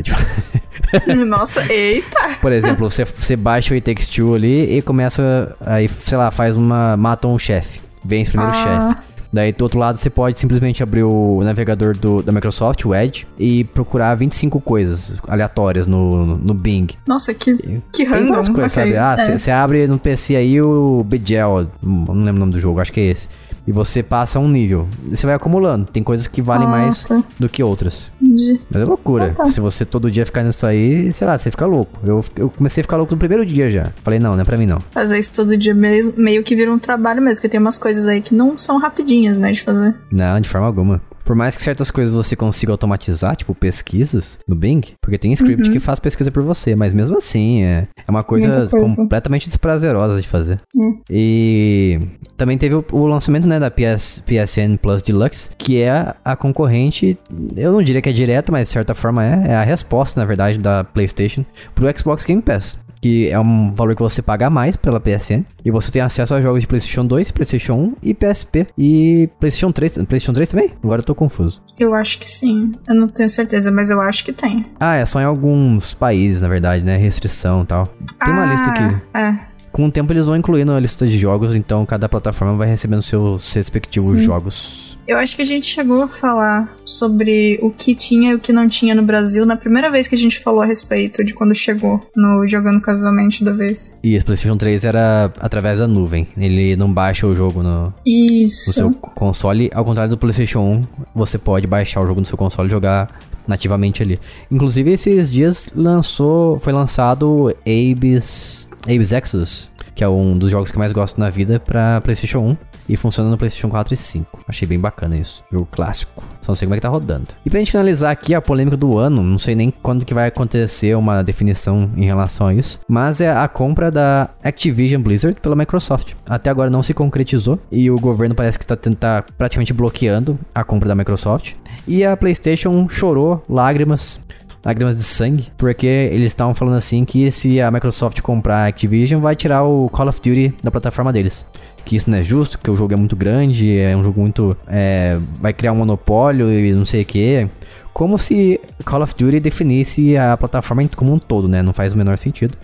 [1.27, 2.37] Nossa, eita!
[2.41, 6.31] Por exemplo, você, você baixa o It Takes Two ali e começa, aí, sei lá,
[6.31, 6.97] faz uma...
[6.97, 7.81] mata um chefe.
[8.05, 8.95] Vence primeiro ah.
[8.95, 9.13] chefe.
[9.33, 13.27] Daí do outro lado você pode simplesmente abrir o navegador do, da Microsoft, o Edge,
[13.39, 16.89] e procurar 25 coisas aleatórias no, no Bing.
[17.07, 18.35] Nossa, que, que random.
[18.35, 18.69] Coisas, okay.
[18.69, 18.97] sabe?
[18.97, 19.55] Ah, você é.
[19.55, 23.05] abre no PC aí o Bejel, não lembro o nome do jogo, acho que é
[23.05, 23.27] esse.
[23.67, 24.89] E você passa um nível.
[25.09, 25.87] Você vai acumulando.
[25.87, 27.23] Tem coisas que valem ah, mais tá.
[27.39, 28.11] do que outras.
[28.21, 28.61] Entendi.
[28.71, 29.31] Mas é loucura.
[29.33, 29.51] Ah, tá.
[29.51, 31.99] Se você todo dia ficar nisso aí, sei lá, você fica louco.
[32.05, 33.93] Eu, eu comecei a ficar louco no primeiro dia já.
[34.03, 34.79] Falei, não, não é pra mim não.
[34.91, 38.07] Fazer isso todo dia mesmo, meio que vira um trabalho mesmo, porque tem umas coisas
[38.07, 39.95] aí que não são rapidinhas, né, de fazer.
[40.11, 41.01] Não, de forma alguma.
[41.25, 45.67] Por mais que certas coisas você consiga automatizar, tipo pesquisas no Bing, porque tem script
[45.67, 45.73] uhum.
[45.73, 48.97] que faz pesquisa por você, mas mesmo assim é, é uma coisa, coisa.
[48.97, 50.61] completamente desprazerosa de fazer.
[50.75, 51.01] Uhum.
[51.11, 52.01] E
[52.37, 57.19] também teve o, o, lançamento né, da PS, PSN Plus Deluxe, que é a concorrente,
[57.57, 60.27] eu não diria que é direta, mas de certa forma é, é a resposta, na
[60.27, 61.45] verdade, da PlayStation
[61.75, 65.45] pro Xbox Game Pass que é um valor que você paga mais pela PSN.
[65.65, 68.67] E você tem acesso a jogos de PlayStation 2, PlayStation 1 e PSP.
[68.79, 69.95] E PlayStation 3.
[69.95, 70.73] PlayStation 3 também?
[70.83, 71.61] Agora eu tô confuso.
[71.79, 72.73] Eu acho que sim.
[72.89, 74.65] Eu não tenho certeza, mas eu acho que tem.
[74.79, 76.97] Ah, é só em alguns países, na verdade, né?
[76.97, 77.87] Restrição e tal.
[77.87, 78.97] Tem ah, uma lista aqui.
[79.15, 79.53] É.
[79.73, 83.03] Com o tempo eles vão incluindo a lista de jogos, então cada plataforma vai recebendo
[83.03, 84.23] seus respectivos sim.
[84.23, 84.92] jogos.
[85.07, 88.53] Eu acho que a gente chegou a falar sobre o que tinha e o que
[88.53, 91.55] não tinha no Brasil na primeira vez que a gente falou a respeito de quando
[91.55, 93.99] chegou no Jogando Casualmente da vez.
[94.03, 96.29] E esse PlayStation 3 era através da nuvem.
[96.37, 98.69] Ele não baixa o jogo no, Isso.
[98.69, 99.71] no seu console.
[99.75, 100.83] Ao contrário do PlayStation 1,
[101.15, 103.09] você pode baixar o jogo no seu console e jogar
[103.47, 104.19] nativamente ali.
[104.51, 110.77] Inclusive, esses dias lançou, foi lançado Abe's, Abe's Exodus, que é um dos jogos que
[110.77, 112.57] eu mais gosto na vida para PlayStation 1
[112.89, 114.45] e funciona no PlayStation 4 e 5.
[114.49, 115.45] Achei bem bacana isso.
[115.51, 116.23] Jogo clássico.
[116.41, 117.29] Só não sei como é que tá rodando.
[117.45, 120.29] E pra gente finalizar aqui a polêmica do ano, não sei nem quando que vai
[120.29, 125.57] acontecer uma definição em relação a isso, mas é a compra da Activision Blizzard pela
[125.57, 126.13] Microsoft.
[126.27, 130.65] Até agora não se concretizou e o governo parece que tá, tá praticamente bloqueando a
[130.65, 131.55] compra da Microsoft.
[131.87, 134.21] E a PlayStation chorou lágrimas
[134.65, 139.21] lágrimas de sangue, porque eles estavam falando assim que se a Microsoft comprar a Activision,
[139.21, 141.47] vai tirar o Call of Duty da plataforma deles.
[141.85, 144.57] Que isso não é justo, que o jogo é muito grande, é um jogo muito.
[144.69, 147.49] É, vai criar um monopólio e não sei o que.
[147.93, 151.61] Como se Call of Duty definisse a plataforma como um todo, né?
[151.61, 152.57] Não faz o menor sentido.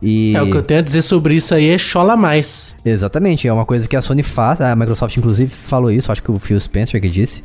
[0.00, 0.36] E...
[0.36, 2.74] É, o que eu tenho a dizer sobre isso aí é chola mais.
[2.84, 6.30] Exatamente, é uma coisa que a Sony faz, a Microsoft inclusive falou isso, acho que
[6.30, 7.42] o Phil Spencer que disse,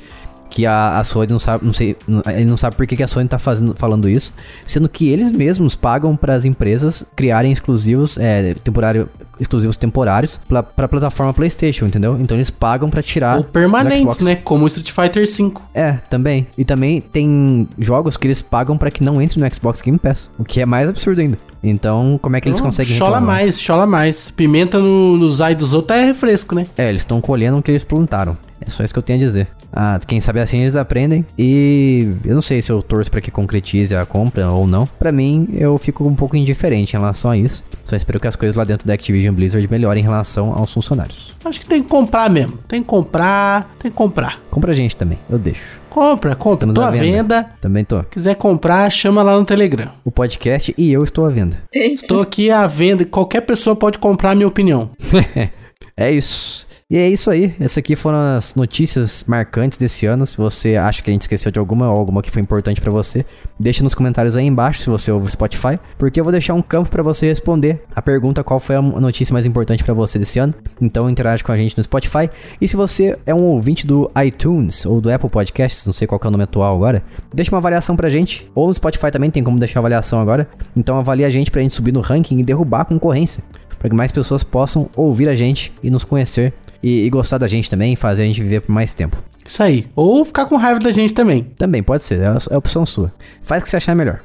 [0.49, 1.95] que a, a Sony não sabe, não sei,
[2.33, 4.33] ele não sabe por que, que a Sony tá fazendo, falando isso,
[4.65, 10.59] sendo que eles mesmos pagam para as empresas criarem exclusivos, é, temporário, exclusivos temporários para
[10.59, 12.17] a plataforma PlayStation, entendeu?
[12.19, 14.35] Então eles pagam para tirar ou permanentes, né?
[14.35, 15.53] Como o Street Fighter V.
[15.73, 16.47] É, também.
[16.57, 20.29] E também tem jogos que eles pagam para que não entre no Xbox Game Pass,
[20.37, 21.37] o que é mais absurdo ainda.
[21.63, 23.35] Então, como é que eles conseguem Chola reclamar?
[23.35, 24.31] mais, chola mais.
[24.31, 26.65] Pimenta no, nos ai dos outros é refresco, né?
[26.77, 28.37] É, eles estão colhendo o que eles plantaram.
[28.61, 29.47] É só isso que eu tenho a dizer.
[29.71, 31.25] Ah, quem sabe assim eles aprendem.
[31.37, 34.85] E eu não sei se eu torço para que concretize a compra ou não.
[34.85, 37.63] Para mim, eu fico um pouco indiferente em relação a isso.
[37.85, 41.35] Só espero que as coisas lá dentro da Activision Blizzard melhorem em relação aos funcionários.
[41.45, 42.57] Acho que tem que comprar mesmo.
[42.67, 44.39] Tem que comprar, tem que comprar.
[44.49, 45.78] Compra a gente também, eu deixo.
[45.89, 46.53] Compra, compra.
[46.53, 47.05] Estamos tô à venda.
[47.05, 47.51] venda.
[47.59, 48.03] Também tô.
[48.03, 49.89] Quiser comprar, chama lá no Telegram.
[50.05, 51.57] O podcast e eu estou à venda.
[51.73, 52.07] Eita.
[52.07, 53.03] Tô aqui à venda.
[53.05, 54.91] Qualquer pessoa pode comprar a minha opinião.
[55.97, 56.68] é isso.
[56.91, 57.53] E é isso aí.
[57.59, 60.25] Essas aqui foram as notícias marcantes desse ano.
[60.25, 62.89] Se você acha que a gente esqueceu de alguma ou alguma que foi importante para
[62.89, 63.23] você,
[63.59, 66.63] deixa nos comentários aí embaixo se você ouve o Spotify, porque eu vou deixar um
[66.63, 70.39] campo para você responder a pergunta qual foi a notícia mais importante para você desse
[70.39, 70.51] ano.
[70.81, 72.27] Então interage com a gente no Spotify.
[72.59, 76.19] E se você é um ouvinte do iTunes ou do Apple Podcasts, não sei qual
[76.23, 78.49] é o nome atual agora, deixa uma avaliação pra gente.
[78.55, 80.49] Ou no Spotify também tem como deixar avaliação agora.
[80.75, 83.43] Então avalie a gente pra gente subir no ranking e derrubar a concorrência
[83.77, 87.47] para que mais pessoas possam ouvir a gente e nos conhecer e, e gostar da
[87.47, 89.21] gente também, fazer a gente viver por mais tempo.
[89.45, 89.87] Isso aí.
[89.95, 91.43] Ou ficar com raiva da gente também.
[91.57, 92.19] Também, pode ser.
[92.19, 93.11] É a, é a opção sua.
[93.41, 94.19] Faz o que você achar melhor.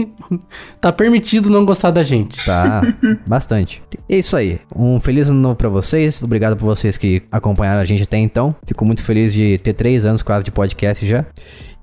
[0.78, 2.44] tá permitido não gostar da gente.
[2.44, 2.82] Tá,
[3.26, 3.82] bastante.
[4.08, 4.60] É isso aí.
[4.76, 6.22] Um feliz ano novo pra vocês.
[6.22, 8.54] Obrigado por vocês que acompanharam a gente até então.
[8.66, 11.24] Fico muito feliz de ter três anos quase de podcast já.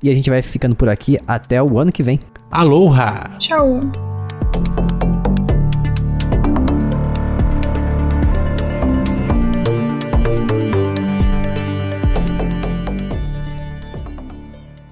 [0.03, 2.19] E a gente vai ficando por aqui até o ano que vem.
[2.51, 3.31] Aloha!
[3.39, 3.79] Tchau!